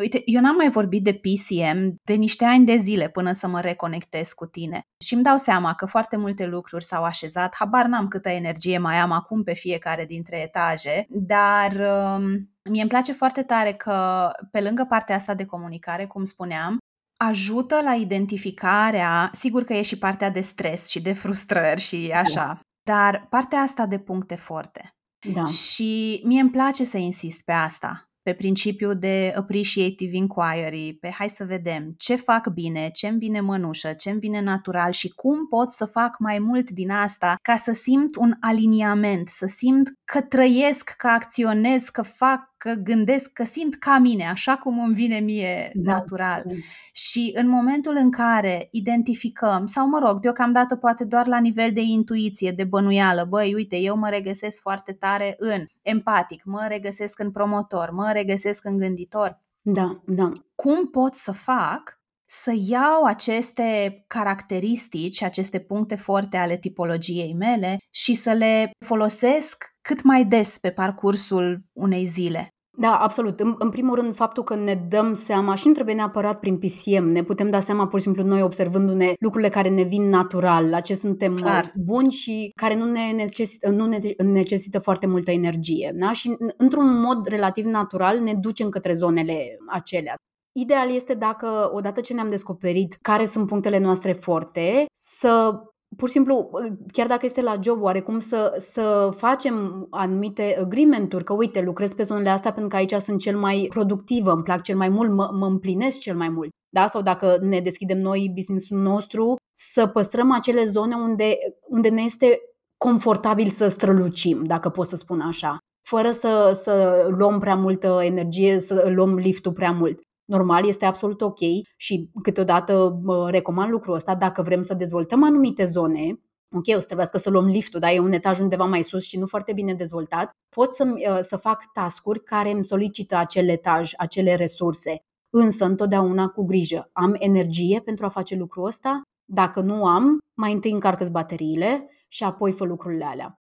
[0.00, 3.60] Uite, eu n-am mai vorbit de PCM de niște ani de zile până să mă
[3.60, 8.08] reconectez cu tine și îmi dau seama că foarte multe lucruri s-au așezat, habar n-am
[8.08, 12.22] câtă energie mai am acum pe fiecare dintre etaje, dar um,
[12.70, 16.78] mie îmi place foarte tare că pe lângă partea asta de comunicare, cum spuneam,
[17.26, 22.18] ajută la identificarea, sigur că e și partea de stres și de frustrări și da.
[22.18, 22.60] așa, da.
[22.82, 24.94] dar partea asta de puncte forte.
[25.34, 25.44] Da.
[25.44, 31.28] Și mie îmi place să insist pe asta, pe principiu de appreciative inquiry, pe hai
[31.28, 35.46] să vedem ce fac bine, ce îmi vine mănușă, ce îmi vine natural și cum
[35.48, 40.20] pot să fac mai mult din asta ca să simt un aliniament, să simt că
[40.20, 45.18] trăiesc, că acționez, că fac că gândesc, că simt ca mine, așa cum îmi vine
[45.18, 45.92] mie da.
[45.92, 46.42] natural.
[46.46, 46.54] Da.
[46.92, 51.80] Și în momentul în care identificăm, sau mă rog, deocamdată poate doar la nivel de
[51.80, 57.30] intuiție, de bănuială, băi, uite, eu mă regăsesc foarte tare în empatic, mă regăsesc în
[57.30, 59.40] promotor, mă regăsesc în gânditor.
[59.62, 60.32] Da, da.
[60.54, 62.00] Cum pot să fac
[62.34, 70.02] să iau aceste caracteristici, aceste puncte forte ale tipologiei mele și să le folosesc cât
[70.02, 72.48] mai des pe parcursul unei zile.
[72.78, 73.40] Da, absolut.
[73.40, 77.04] În, în primul rând, faptul că ne dăm seama și nu trebuie neapărat prin PCM,
[77.04, 80.80] ne putem da seama pur și simplu noi observându-ne lucrurile care ne vin natural, la
[80.80, 81.72] ce suntem Clar.
[81.84, 85.92] buni și care nu ne necesită, nu ne necesită foarte multă energie.
[85.94, 86.12] Da?
[86.12, 90.14] Și într-un mod relativ natural ne ducem către zonele acelea.
[90.52, 95.62] Ideal este dacă, odată ce ne-am descoperit care sunt punctele noastre forte, să
[95.96, 96.50] pur și simplu,
[96.92, 102.02] chiar dacă este la job, oarecum să, să facem anumite agreement-uri, că uite, lucrez pe
[102.02, 105.30] zonele astea pentru că aici sunt cel mai productivă, îmi plac cel mai mult, mă,
[105.32, 106.50] mă împlinesc cel mai mult.
[106.68, 106.86] Da?
[106.86, 111.36] Sau dacă ne deschidem noi business-ul nostru, să păstrăm acele zone unde,
[111.68, 112.40] unde ne este
[112.76, 118.58] confortabil să strălucim, dacă pot să spun așa fără să, să luăm prea multă energie,
[118.58, 121.38] să luăm liftul prea mult normal, este absolut ok
[121.76, 126.20] și câteodată recomand lucrul ăsta dacă vrem să dezvoltăm anumite zone,
[126.50, 129.18] ok, o să trebuiască să luăm liftul, dar e un etaj undeva mai sus și
[129.18, 133.92] nu foarte bine dezvoltat, pot să, uh, să fac tascuri care îmi solicită acel etaj,
[133.96, 134.98] acele resurse,
[135.30, 136.90] însă întotdeauna cu grijă.
[136.92, 139.02] Am energie pentru a face lucrul ăsta?
[139.24, 143.41] Dacă nu am, mai întâi încarcă bateriile și apoi fă lucrurile alea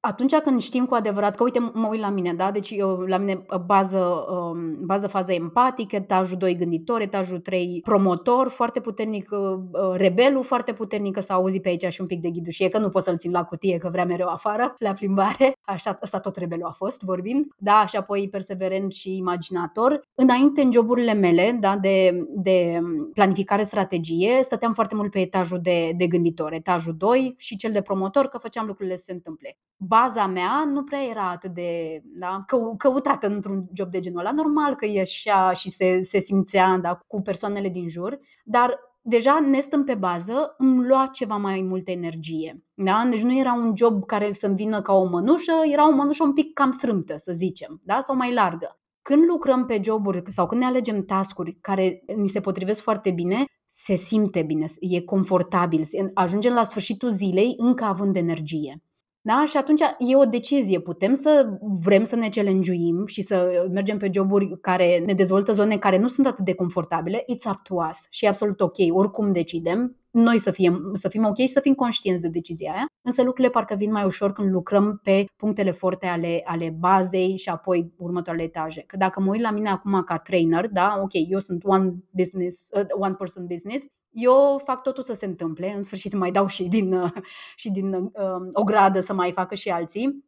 [0.00, 2.50] atunci când știm cu adevărat că, uite, mă uit la mine, da?
[2.50, 8.48] Deci eu, la mine bază, um, bază fază empatică, etajul 2 gânditor, etajul 3 promotor,
[8.48, 9.38] foarte puternic uh,
[9.72, 12.78] uh, rebelul, foarte puternic că s-a auzit pe aici și un pic de ghidușie, că
[12.78, 15.52] nu pot să-l țin la cutie, că vrea mereu afară, la plimbare.
[15.60, 17.46] Așa, ăsta tot rebelul a fost, vorbind.
[17.56, 20.00] Da, și apoi perseverent și imaginator.
[20.14, 22.80] Înainte, în joburile mele, da, de, de
[23.14, 27.80] planificare strategie, stăteam foarte mult pe etajul de, de gânditor, etajul 2 și cel de
[27.80, 29.56] promotor, că făceam lucrurile să se întâmple
[29.90, 34.32] baza mea nu prea era atât de da, că, căutată într-un job de genul ăla.
[34.32, 39.84] Normal că ieșea și se, se simțea da, cu persoanele din jur, dar deja nestând
[39.84, 42.64] pe bază, îmi lua ceva mai multă energie.
[42.74, 43.06] Da?
[43.10, 46.32] Deci nu era un job care să-mi vină ca o mănușă, era o mănușă un
[46.32, 48.00] pic cam strâmtă, să zicem, da?
[48.00, 48.78] sau mai largă.
[49.02, 53.44] Când lucrăm pe joburi sau când ne alegem tascuri care ni se potrivesc foarte bine,
[53.66, 55.82] se simte bine, e confortabil,
[56.14, 58.82] ajungem la sfârșitul zilei încă având energie.
[59.22, 59.44] Da?
[59.46, 60.80] Și atunci e o decizie.
[60.80, 62.72] Putem să vrem să ne challenge
[63.06, 67.24] și să mergem pe joburi care ne dezvoltă zone care nu sunt atât de confortabile.
[67.24, 68.76] It's up to us și e absolut ok.
[68.90, 72.86] Oricum decidem, noi să fim, să fim ok și să fim conștienți de decizia aia,
[73.02, 77.48] însă lucrurile parcă vin mai ușor când lucrăm pe punctele forte ale, ale bazei și
[77.48, 78.82] apoi următoarele etaje.
[78.86, 82.68] Că dacă mă uit la mine acum ca trainer, da, ok, eu sunt one business,
[82.72, 86.64] uh, one person business, eu fac totul să se întâmple, în sfârșit mai dau și
[86.68, 87.12] din, uh,
[87.56, 88.10] și din uh,
[88.52, 90.24] o gradă să mai facă și alții,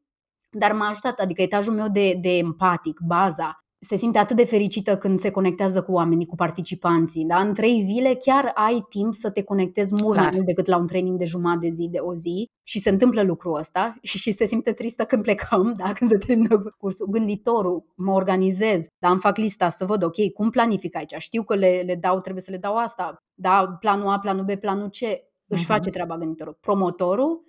[0.51, 4.97] dar m-a ajutat, adică etajul meu de, de empatic, baza, se simte atât de fericită
[4.97, 7.25] când se conectează cu oamenii, cu participanții.
[7.25, 7.41] Da?
[7.41, 10.25] În trei zile chiar ai timp să te conectezi mult Clar.
[10.25, 12.91] mai mult decât la un training de jumătate de zi, de o zi și se
[12.91, 15.93] întâmplă lucrul ăsta și, și se simte tristă când plecăm, da?
[15.93, 17.07] când se termină cursul.
[17.11, 19.11] Gânditorul, mă organizez, da?
[19.11, 21.15] îmi fac lista să văd, ok, cum planific aici?
[21.19, 23.77] Știu că le, le dau, trebuie să le dau asta, da?
[23.81, 24.99] planul A, planul B, planul C,
[25.47, 25.67] își uh-huh.
[25.67, 26.59] face treaba gânditorul.
[26.61, 27.45] Promotorul,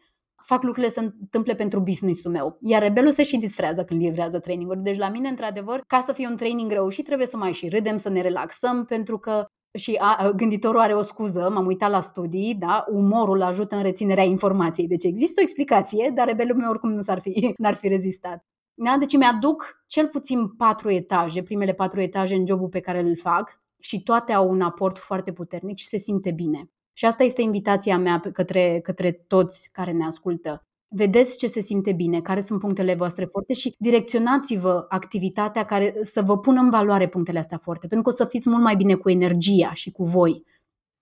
[0.45, 2.57] fac lucrurile să întâmple pentru business-ul meu.
[2.61, 4.79] Iar rebelul se și distrează când livrează traininguri.
[4.79, 7.97] Deci la mine, într-adevăr, ca să fie un training reușit, trebuie să mai și râdem,
[7.97, 9.45] să ne relaxăm, pentru că
[9.77, 12.85] și a, gânditorul are o scuză, m-am uitat la studii, da?
[12.91, 14.87] umorul ajută în reținerea informației.
[14.87, 18.45] Deci există o explicație, dar rebelul meu oricum nu s-ar fi, n-ar fi rezistat.
[18.73, 18.97] Da?
[18.99, 23.61] Deci mi-aduc cel puțin patru etaje, primele patru etaje în jobul pe care îl fac
[23.79, 26.69] și toate au un aport foarte puternic și se simte bine.
[26.93, 30.63] Și asta este invitația mea către, către toți care ne ascultă.
[30.95, 36.21] Vedeți ce se simte bine, care sunt punctele voastre forte și direcționați-vă activitatea care să
[36.21, 38.95] vă pună în valoare punctele astea forte, pentru că o să fiți mult mai bine
[38.95, 40.43] cu energia și cu voi.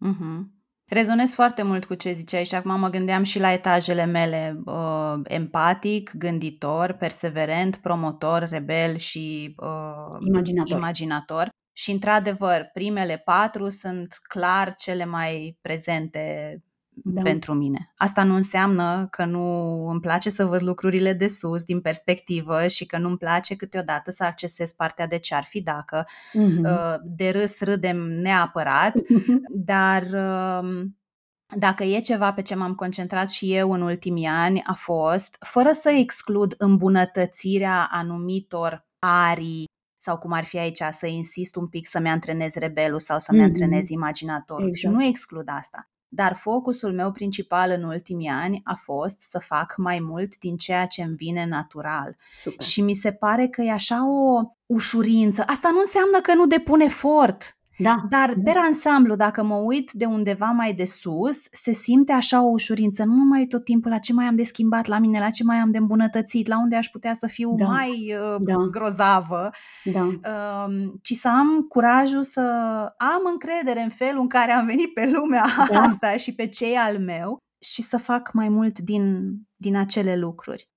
[0.05, 0.59] Mm-hmm.
[0.93, 5.19] Rezonez foarte mult cu ce ziceai și acum mă gândeam și la etajele mele, uh,
[5.23, 10.77] empatic, gânditor, perseverent, promotor, rebel și uh, imaginator.
[10.77, 11.49] imaginator.
[11.73, 16.55] Și, într-adevăr, primele patru sunt clar cele mai prezente
[16.93, 17.21] da.
[17.21, 17.93] pentru mine.
[17.97, 22.85] Asta nu înseamnă că nu îmi place să văd lucrurile de sus, din perspectivă, și
[22.85, 26.03] că nu-mi place câteodată să accesez partea de ce ar fi dacă.
[26.03, 26.97] Uh-huh.
[27.03, 28.93] De râs râdem neapărat,
[29.71, 30.03] dar
[30.61, 30.97] um,
[31.57, 35.71] dacă e ceva pe ce m-am concentrat și eu în ultimii ani, a fost, fără
[35.71, 39.69] să exclud îmbunătățirea anumitor arii
[40.01, 43.43] sau cum ar fi aici, să insist un pic să-mi antrenez rebelul sau să-mi mm-hmm.
[43.43, 44.67] antrenez imaginatorul.
[44.67, 44.79] Exact.
[44.79, 45.89] Și nu exclud asta.
[46.07, 50.85] Dar focusul meu principal în ultimii ani a fost să fac mai mult din ceea
[50.85, 52.17] ce îmi vine natural.
[52.35, 52.65] Super.
[52.65, 55.43] Și mi se pare că e așa o ușurință.
[55.45, 57.57] Asta nu înseamnă că nu depun efort.
[57.81, 58.05] Da.
[58.09, 58.51] Dar, da.
[58.51, 63.03] pe ansamblu, dacă mă uit de undeva mai de sus, se simte așa o ușurință.
[63.03, 65.57] Nu mai tot timpul la ce mai am de schimbat la mine, la ce mai
[65.57, 67.65] am de îmbunătățit, la unde aș putea să fiu Da.
[67.65, 68.55] mai uh, Da.
[68.55, 69.49] grozavă,
[69.83, 70.01] Da.
[70.03, 72.41] um, ci să am curajul să
[72.97, 75.79] am încredere în felul în care am venit pe lumea Da.
[75.81, 80.69] asta și pe cei al meu și să fac mai mult din, din acele lucruri.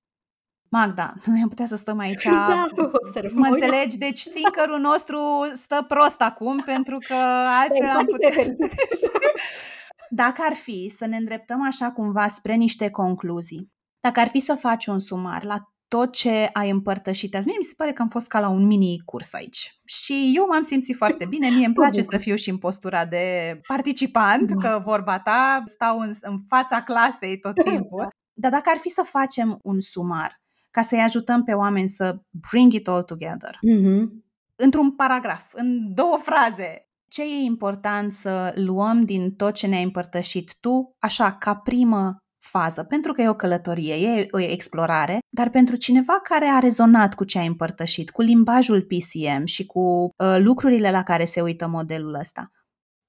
[0.78, 2.66] Magda, noi am putea să stăm aici Da,
[3.02, 3.32] observ.
[3.32, 3.98] Mă înțelegi?
[3.98, 5.18] Deci thinkerul nostru
[5.52, 7.14] stă prost acum pentru că
[7.60, 8.30] altfel am Empatică putea...
[8.30, 9.18] fericită.
[10.22, 14.54] Dacă ar fi să ne îndreptăm așa cumva spre niște concluzii, dacă ar fi să
[14.54, 15.58] faci un sumar la
[15.88, 18.66] tot ce ai împărtășit azi, mie mi se pare că am fost ca la un
[18.66, 19.80] mini curs aici.
[19.84, 22.14] Și eu m-am simțit foarte bine, mie îmi Mă place bucur.
[22.14, 24.68] să fiu și în postura de participant, Da.
[24.68, 28.08] că vorba ta stau în, în fața clasei tot timpul.
[28.32, 30.42] Dar dacă ar fi să facem un sumar,
[30.74, 32.16] ca să-i ajutăm pe oameni să
[32.50, 34.24] bring it all together, Mhm.
[34.56, 40.56] într-un paragraf, în două fraze, ce e important să luăm din tot ce ne-ai împărtășit
[40.60, 45.76] tu, așa, ca primă fază, pentru că e o călătorie, e o explorare, dar pentru
[45.76, 50.90] cineva care a rezonat cu ce ai împărtășit, cu limbajul PCM și cu uh, lucrurile
[50.90, 52.50] la care se uită modelul ăsta,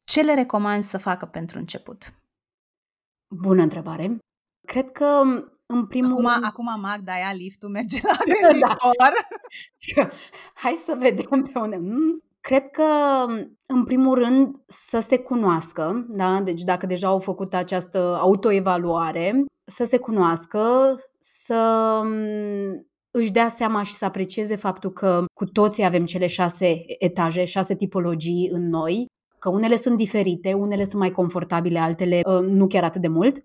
[0.06, 2.14] ce le recomand să facă pentru început?
[3.28, 4.18] Bună întrebare.
[4.68, 5.22] Cred că,
[5.66, 6.44] în primul Acum, rând...
[6.44, 9.14] acum Magda ia liftul, merge la gânditor.
[10.64, 11.78] Hai să vedem pe unde.
[11.82, 12.84] Mm, Cred că,
[13.66, 16.42] în primul rând, să se cunoască, da?
[16.42, 23.84] deci dacă deja au făcut această autoevaluare, să se cunoască, să mm, își dea seama
[23.84, 29.06] și să aprecieze faptul că cu toții avem cele șase etaje, șase tipologii în noi,
[29.40, 33.44] că unele sunt diferite, unele sunt mai confortabile, altele uh, nu chiar atât de mult.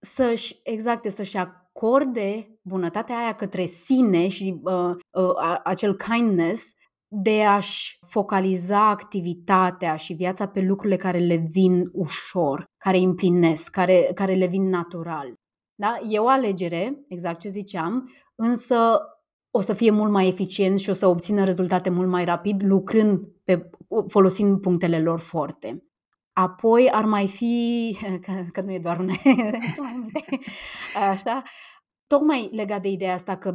[0.00, 6.74] Să-și, exact, să-și acorde bunătatea aia către sine și uh, uh, a- acel kindness
[7.12, 13.70] de a-și focaliza activitatea și viața pe lucrurile care le vin ușor, care îi împlinesc,
[13.70, 15.34] care, care le vin natural.
[15.74, 15.98] Da?
[16.08, 19.00] E o alegere, exact ce ziceam, însă
[19.50, 23.20] o să fie mult mai eficient și o să obțină rezultate mult mai rapid lucrând
[23.44, 23.70] pe,
[24.08, 25.84] folosind punctele lor forte.
[26.32, 29.12] Apoi ar mai fi, că, că nu e doar una,
[29.74, 30.38] sunt mai multe,
[31.10, 31.42] așa,
[32.06, 33.54] tocmai legat de ideea asta că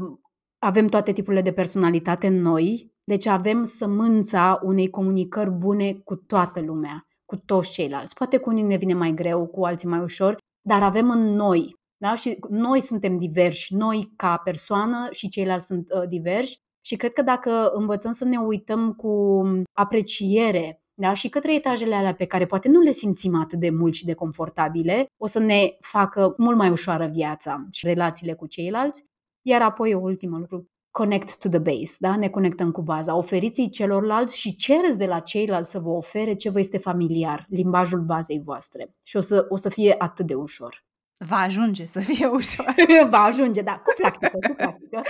[0.66, 6.62] avem toate tipurile de personalitate în noi, deci avem sămânța unei comunicări bune cu toată
[6.62, 8.16] lumea, cu toți ceilalți.
[8.16, 11.76] Poate cu unii ne vine mai greu, cu alții mai ușor, dar avem în noi.
[11.98, 12.16] Da?
[12.16, 17.22] Și noi suntem diversi, noi ca persoană și ceilalți sunt uh, diversi și cred că
[17.22, 19.42] dacă învățăm să ne uităm cu
[19.74, 21.14] apreciere da?
[21.14, 24.14] și către etajele alea pe care poate nu le simțim atât de mult și de
[24.14, 29.04] confortabile, o să ne facă mult mai ușoară viața și relațiile cu ceilalți.
[29.42, 32.16] Iar apoi, o ultimă lucru, connect to the base, da?
[32.16, 33.16] ne conectăm cu baza.
[33.16, 38.02] Oferiți-i celorlalți și cereți de la ceilalți să vă ofere ce vă este familiar, limbajul
[38.02, 38.90] bazei voastre.
[39.04, 40.84] Și o să, o să fie atât de ușor.
[41.18, 42.76] Va ajunge să fie ușor.
[43.10, 45.02] Va ajunge, da, cu practică, cu practică.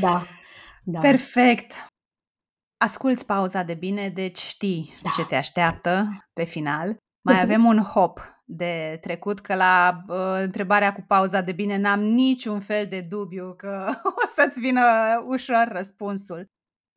[0.00, 0.22] Da,
[0.84, 0.98] da.
[0.98, 1.86] Perfect.
[2.78, 5.10] Asculți pauza de bine, deci știi Da.
[5.10, 6.96] ce te așteaptă pe final.
[7.24, 12.00] Mai avem un hop de trecut, că la uh, întrebarea cu pauza de bine n-am
[12.00, 13.88] niciun fel de dubiu că
[14.24, 14.82] o să-ți vină
[15.26, 16.46] ușor răspunsul.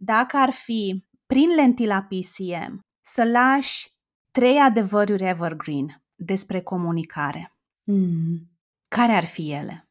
[0.04, 3.88] Dacă ar fi, prin lentila PCM, să lași
[4.32, 7.54] trei adevăruri evergreen despre comunicare,
[7.84, 8.50] Mm.
[8.88, 9.90] care ar fi ele?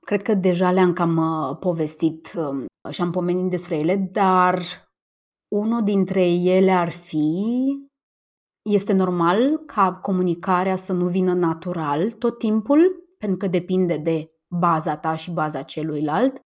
[0.00, 4.62] Cred că deja le-am cam uh, povestit um, și am pomenit despre ele, dar
[5.48, 7.66] unul dintre ele ar fi
[8.70, 14.96] este normal ca comunicarea să nu vină natural tot timpul, pentru că depinde de baza
[14.96, 16.40] ta și baza celuilalt.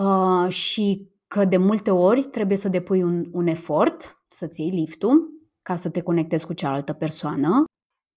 [0.00, 5.30] Uh, și că de multe ori trebuie să depui un, un efort să-ți iei liftul
[5.62, 7.64] ca să te conectezi cu cealaltă persoană,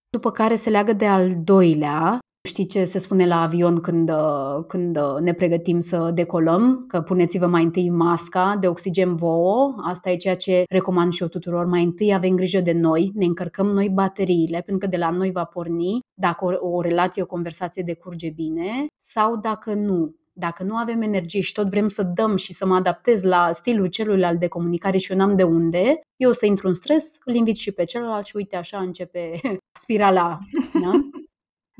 [0.09, 4.63] după care se leagă de al doilea, Știi ce se spune la avion când, uh,
[4.67, 6.85] când uh, ne pregătim să decolăm?
[6.87, 9.75] Că puneți-vă mai întâi masca de oxigen vouă.
[9.83, 11.65] Asta e ceea ce recomand și eu tuturor.
[11.65, 15.31] Mai întâi avem grijă de noi, ne încărcăm noi bateriile, pentru că de la noi
[15.31, 20.15] va porni dacă o, o relație, o conversație decurge bine sau dacă nu.
[20.33, 23.87] Dacă nu avem energie și tot vrem să dăm și să mă adaptez la stilul
[23.87, 27.35] celuilalt de comunicare și eu n-am de unde, eu o să intru în stres, îl
[27.35, 29.39] invit și pe celălalt și uite așa începe
[29.81, 30.37] spirala.
[30.81, 30.91] Da?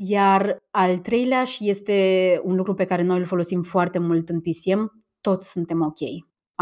[0.02, 4.40] Iar al treilea și este un lucru pe care noi îl folosim foarte mult în
[4.40, 5.98] PCM, toți suntem ok.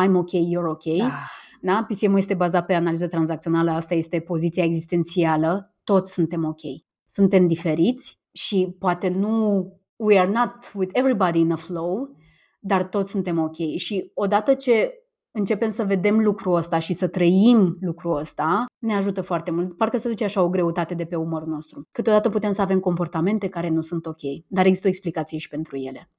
[0.05, 0.87] I'm ok, you're ok.
[0.87, 1.31] Ah,
[1.61, 1.87] Da?
[1.89, 6.61] PCM-ul este bazat pe analiză tranzacțională, asta este poziția existențială, toți suntem ok.
[7.07, 9.67] Suntem diferiți și poate nu,
[9.97, 12.17] we are not with everybody in a flow,
[12.61, 13.57] dar toți suntem ok.
[13.77, 14.93] Și odată ce
[15.31, 19.77] începem să vedem lucrul ăsta și să trăim lucrul ăsta, ne ajută foarte mult.
[19.77, 21.83] Parcă se duce așa o greutate de pe umărul nostru.
[21.91, 25.77] Câteodată putem să avem comportamente care nu sunt ok, dar există o explicație și pentru
[25.77, 26.11] ele.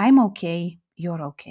[0.00, 0.38] I'm ok,
[0.78, 1.42] you're ok.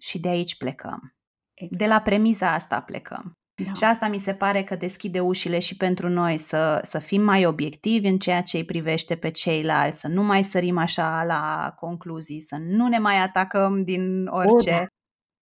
[0.00, 1.14] Și de aici plecăm.
[1.54, 1.80] Exact.
[1.80, 3.32] De la premiza asta plecăm.
[3.64, 3.72] Da.
[3.72, 7.46] Și asta mi se pare că deschide ușile și pentru noi să, să fim mai
[7.46, 12.40] obiectivi în ceea ce îi privește pe ceilalți, să nu mai sărim așa la concluzii,
[12.40, 14.70] să nu ne mai atacăm din orice.
[14.70, 14.86] O, da.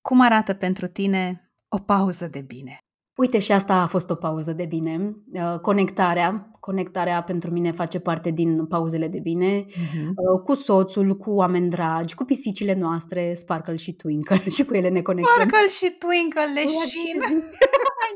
[0.01, 2.79] Cum arată pentru tine o pauză de bine?
[3.23, 5.17] Uite, și asta a fost o pauză de bine.
[5.33, 6.51] Uh, conectarea.
[6.61, 9.65] Conectarea pentru mine face parte din pauzele de bine.
[9.65, 10.43] Uh-huh.
[10.45, 14.43] Cu soțul, cu oameni dragi, cu pisicile noastre, Sparkle și Twinkle.
[14.57, 15.33] Și cu ele ne conectăm.
[15.35, 17.45] Sparkle și Twinkle, leșin!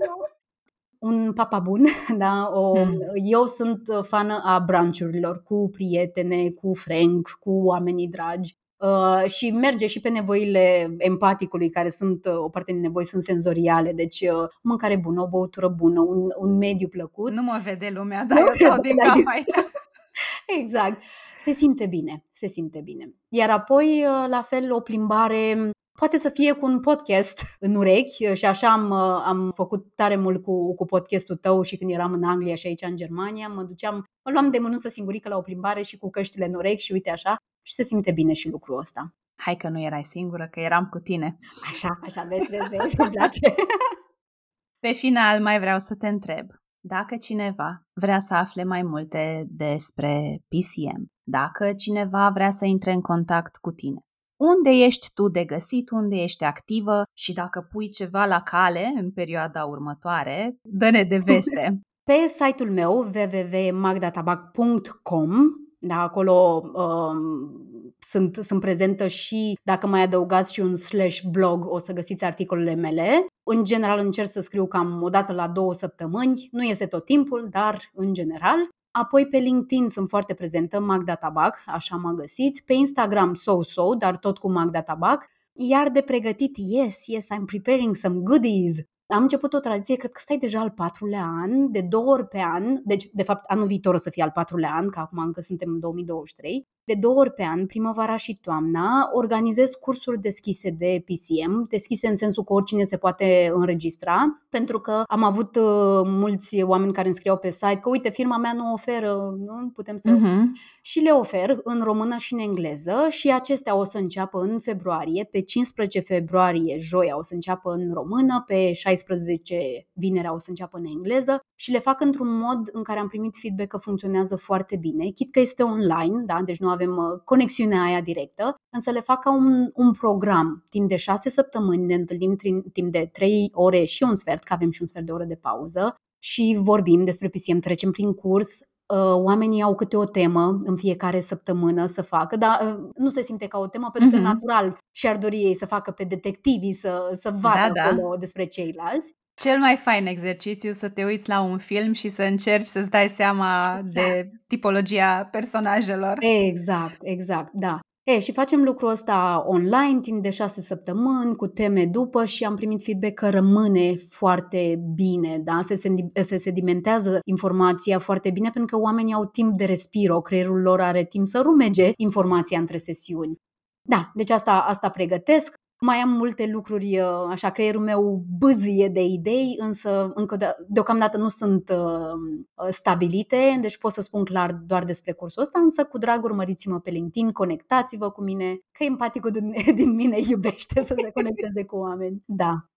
[1.09, 1.87] un papa bun,
[2.19, 2.51] da?
[2.53, 2.99] O, hmm.
[3.25, 8.57] Eu sunt fană a brunchurilor cu prietene, cu Frank, cu oamenii dragi.
[8.79, 13.23] Uh, și merge și pe nevoile empaticului, care sunt uh, o parte din nevoi sunt
[13.23, 17.33] senzoriale, deci uh, mâncare bună, o băutură bună, un, un mediu plăcut.
[17.33, 19.67] Nu mă vede lumea, dar eu stau din cap aici.
[20.61, 21.03] exact.
[21.45, 23.15] Se simte bine, se simte bine.
[23.29, 28.33] Iar apoi, uh, la fel, o plimbare Poate să fie cu un podcast în urechi
[28.33, 32.25] și așa am, am făcut tare mult cu, cu podcastul tău și când eram în
[32.25, 33.95] Anglia și aici în Germania, mă duceam,
[34.25, 37.11] mă luam de mânuță singurică la o plimbare și cu căștile în urechi și uite
[37.11, 37.37] așa
[37.67, 39.15] și se simte bine și lucrul ăsta.
[39.37, 41.39] Hai că nu erai singură, că eram cu tine.
[41.71, 43.55] Așa, așa, vezi, vezi, vezi, îmi place.
[44.85, 46.47] Pe final mai vreau să te întreb,
[46.81, 53.01] dacă cineva vrea să afle mai multe despre PCM, dacă cineva vrea să intre în
[53.01, 54.06] contact cu tine,
[54.37, 59.11] unde ești tu de găsit, unde ești activă și dacă pui ceva la cale în
[59.11, 61.81] perioada următoare, dă-ne de veste.
[62.11, 65.31] Pe site-ul meu www.magdatabac.com
[65.79, 71.79] da, acolo um, sunt, sunt prezentă și dacă mai adăugați și un slash blog o
[71.79, 73.27] să găsiți articolele mele.
[73.47, 77.49] În general încerc să scriu cam o dată la două săptămâni, nu este tot timpul,
[77.51, 78.69] dar în general.
[78.99, 82.65] Apoi pe LinkedIn sunt foarte prezentă, Magda Tabac, așa mă găsiți.
[82.65, 85.27] Pe Instagram so-so, dar tot cu Magda Tabac.
[85.53, 88.77] Iar de pregătit, yes, yes, I'm preparing some goodies.
[89.07, 92.39] Am început o tradiție, cred că stai deja al patrulea an, de două ori pe
[92.39, 95.41] an, deci de fapt anul viitor o să fie al patrulea an, că acum încă
[95.41, 101.05] suntem în 2023, de două ori pe an, primăvara și toamna, organizez cursuri deschise de
[101.05, 106.63] PCM, deschise în sensul că oricine se poate înregistra, pentru că am avut uh, mulți
[106.63, 110.17] oameni care înscriau pe site că uite, firma mea nu oferă, nu putem să...
[110.17, 110.43] Uh-huh.
[110.83, 115.29] Și le ofer în română și în engleză și acestea o să înceapă în februarie,
[115.31, 120.79] pe 15 februarie, joia, o să înceapă în română, pe 16 vinerea o să înceapă
[120.79, 124.77] în engleză și le fac într-un mod în care am primit feedback că funcționează foarte
[124.77, 126.43] bine, chit că este online, da?
[126.45, 130.67] deci nu avem uh, conexiunea aia directă, însă le fac ca un, un program.
[130.69, 132.37] Timp de șase săptămâni ne întâlnim
[132.73, 135.35] timp de trei ore și un sfert, că avem și un sfert de oră de
[135.35, 140.77] pauză, și vorbim despre PCM, trecem prin curs, uh, oamenii au câte o temă în
[140.77, 144.33] fiecare săptămână să facă, dar uh, nu se simte ca o temă pentru că, uh-huh.
[144.33, 148.17] natural, și-ar dori ei să facă pe detectivii, să, să vadă da, acolo da.
[148.17, 149.13] despre ceilalți.
[149.43, 153.09] Cel mai fain exercițiu să te uiți la un film și să încerci să-ți dai
[153.09, 154.07] seama exact.
[154.07, 156.17] de tipologia personajelor.
[156.21, 157.79] Exact, exact, da.
[158.03, 162.55] E, și facem lucrul ăsta online timp de șase săptămâni, cu teme după și am
[162.55, 165.59] primit feedback că rămâne foarte bine, da?
[165.63, 165.75] se,
[166.23, 171.05] se sedimentează informația foarte bine pentru că oamenii au timp de respiro, creierul lor are
[171.05, 173.37] timp să rumege informația între sesiuni.
[173.83, 175.55] Da, deci asta, asta pregătesc.
[175.81, 181.17] Mai am multe lucruri, uh, așa, creierul meu bâzie de idei, însă încă de, deocamdată
[181.17, 185.99] nu sunt uh, stabilite, deci pot să spun clar doar despre cursul ăsta, însă cu
[185.99, 191.11] drag urmăriți-mă pe LinkedIn, conectați-vă cu mine, că empaticul din, din mine iubește să se
[191.11, 192.23] conecteze cu oameni.
[192.27, 192.69] Da.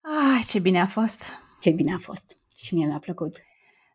[0.00, 1.24] Ah, ce bine a fost!
[1.60, 2.36] Ce bine a fost!
[2.56, 3.36] Și mie mi-a plăcut.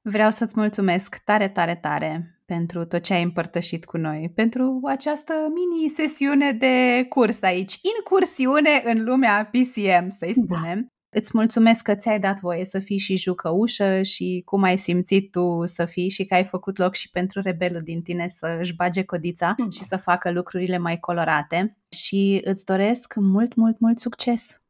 [0.01, 5.34] Vreau să-ți mulțumesc tare, tare, tare pentru tot ce ai împărtășit cu noi, pentru această
[5.54, 10.41] mini-sesiune de curs aici, incursiune în lumea PCM, să-i da.
[10.43, 10.80] spunem.
[10.82, 10.88] Da.
[11.20, 15.66] Îți mulțumesc că ți-ai dat voie să fii și jucăușă și cum ai simțit tu
[15.66, 19.04] să fii și că ai făcut loc și pentru rebelul din tine să își bage
[19.04, 19.70] codița mm.
[19.70, 21.78] și să facă lucrurile mai colorate.
[22.06, 24.62] Și îți doresc mult, mult, mult succes!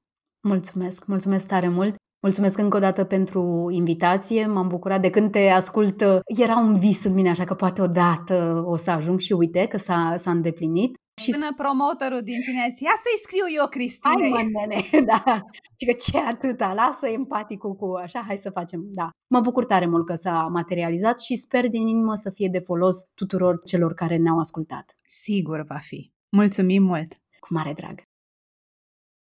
[0.47, 1.95] Mulțumesc, mulțumesc tare mult!
[2.22, 6.01] Mulțumesc încă o dată pentru invitație, m-am bucurat de când te ascult.
[6.26, 9.78] Era un vis în mine, așa că poate odată o să ajung și uite că
[9.78, 10.97] s-a, s-a îndeplinit.
[11.22, 14.30] Și Până promotorul din tine a zis, ia să-i scriu eu, Cristine.
[14.36, 15.41] Hai mă, nene, da.
[15.78, 19.09] Și că ce atâta, lasă empaticul cu așa, hai să facem, da.
[19.28, 22.97] Mă bucur tare mult că s-a materializat și sper din inimă să fie de folos
[23.13, 24.97] tuturor celor care ne-au ascultat.
[25.05, 26.11] Sigur va fi.
[26.30, 27.13] Mulțumim mult!
[27.39, 28.09] Cu mare drag!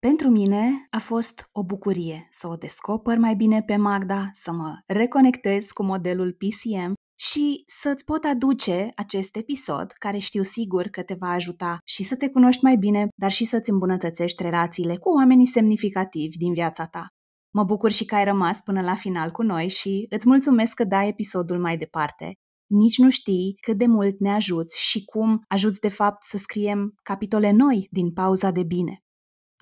[0.10, 4.80] Pentru mine a fost o bucurie să o descoper mai bine pe Magda, să mă
[4.86, 11.16] reconectez cu modelul PCM și să-ți pot aduce acest episod, care știu sigur că te
[11.20, 15.45] va ajuta și să te cunoști mai bine, dar și să-ți îmbunătățești relațiile cu oamenii
[15.45, 17.08] semnificativi din viața ta.
[17.54, 20.84] Mă bucur și că ai rămas până la final cu noi și îți mulțumesc că
[20.84, 22.34] dai episodul mai departe.
[22.72, 26.93] Nici nu știi cât de mult ne ajuți și cum ajuți de fapt să scriem
[27.04, 29.03] capitole noi din pauza de bine.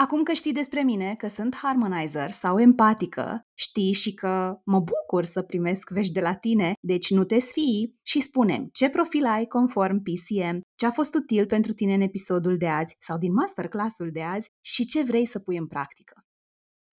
[0.04, 5.24] Acum că știi despre mine că sunt harmonizer sau empatică, știi și că mă bucur
[5.24, 9.45] să primesc vești de la tine, deci nu te sfii și spunem ce profil ai
[9.45, 14.10] conform PCM, ce a fost util pentru tine în episodul de azi sau din masterclassul
[14.12, 16.26] de azi și ce vrei să pui în practică.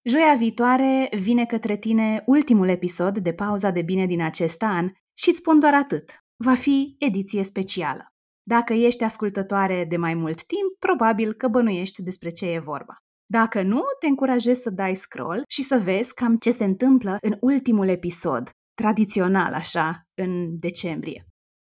[0.03, 4.89] Joia viitoare vine către tine ultimul episod de pauza de bine din acest an
[5.19, 6.25] și îți spun doar atât.
[6.37, 8.12] Va fi ediție specială.
[8.43, 12.97] Dacă ești ascultătoare de mai mult timp, probabil că bănuiești despre ce e vorba.
[13.27, 17.37] Dacă nu, te încurajez să dai scroll și să vezi cam ce se întâmplă în
[17.41, 21.27] ultimul episod, tradițional așa, în decembrie.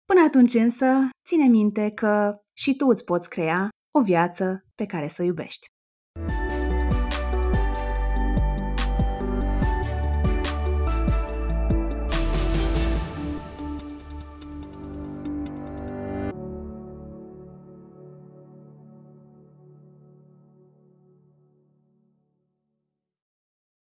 [0.06, 5.08] Până atunci însă, ține minte că și tu îți poți crea o viață pe care
[5.08, 5.68] să o iubești.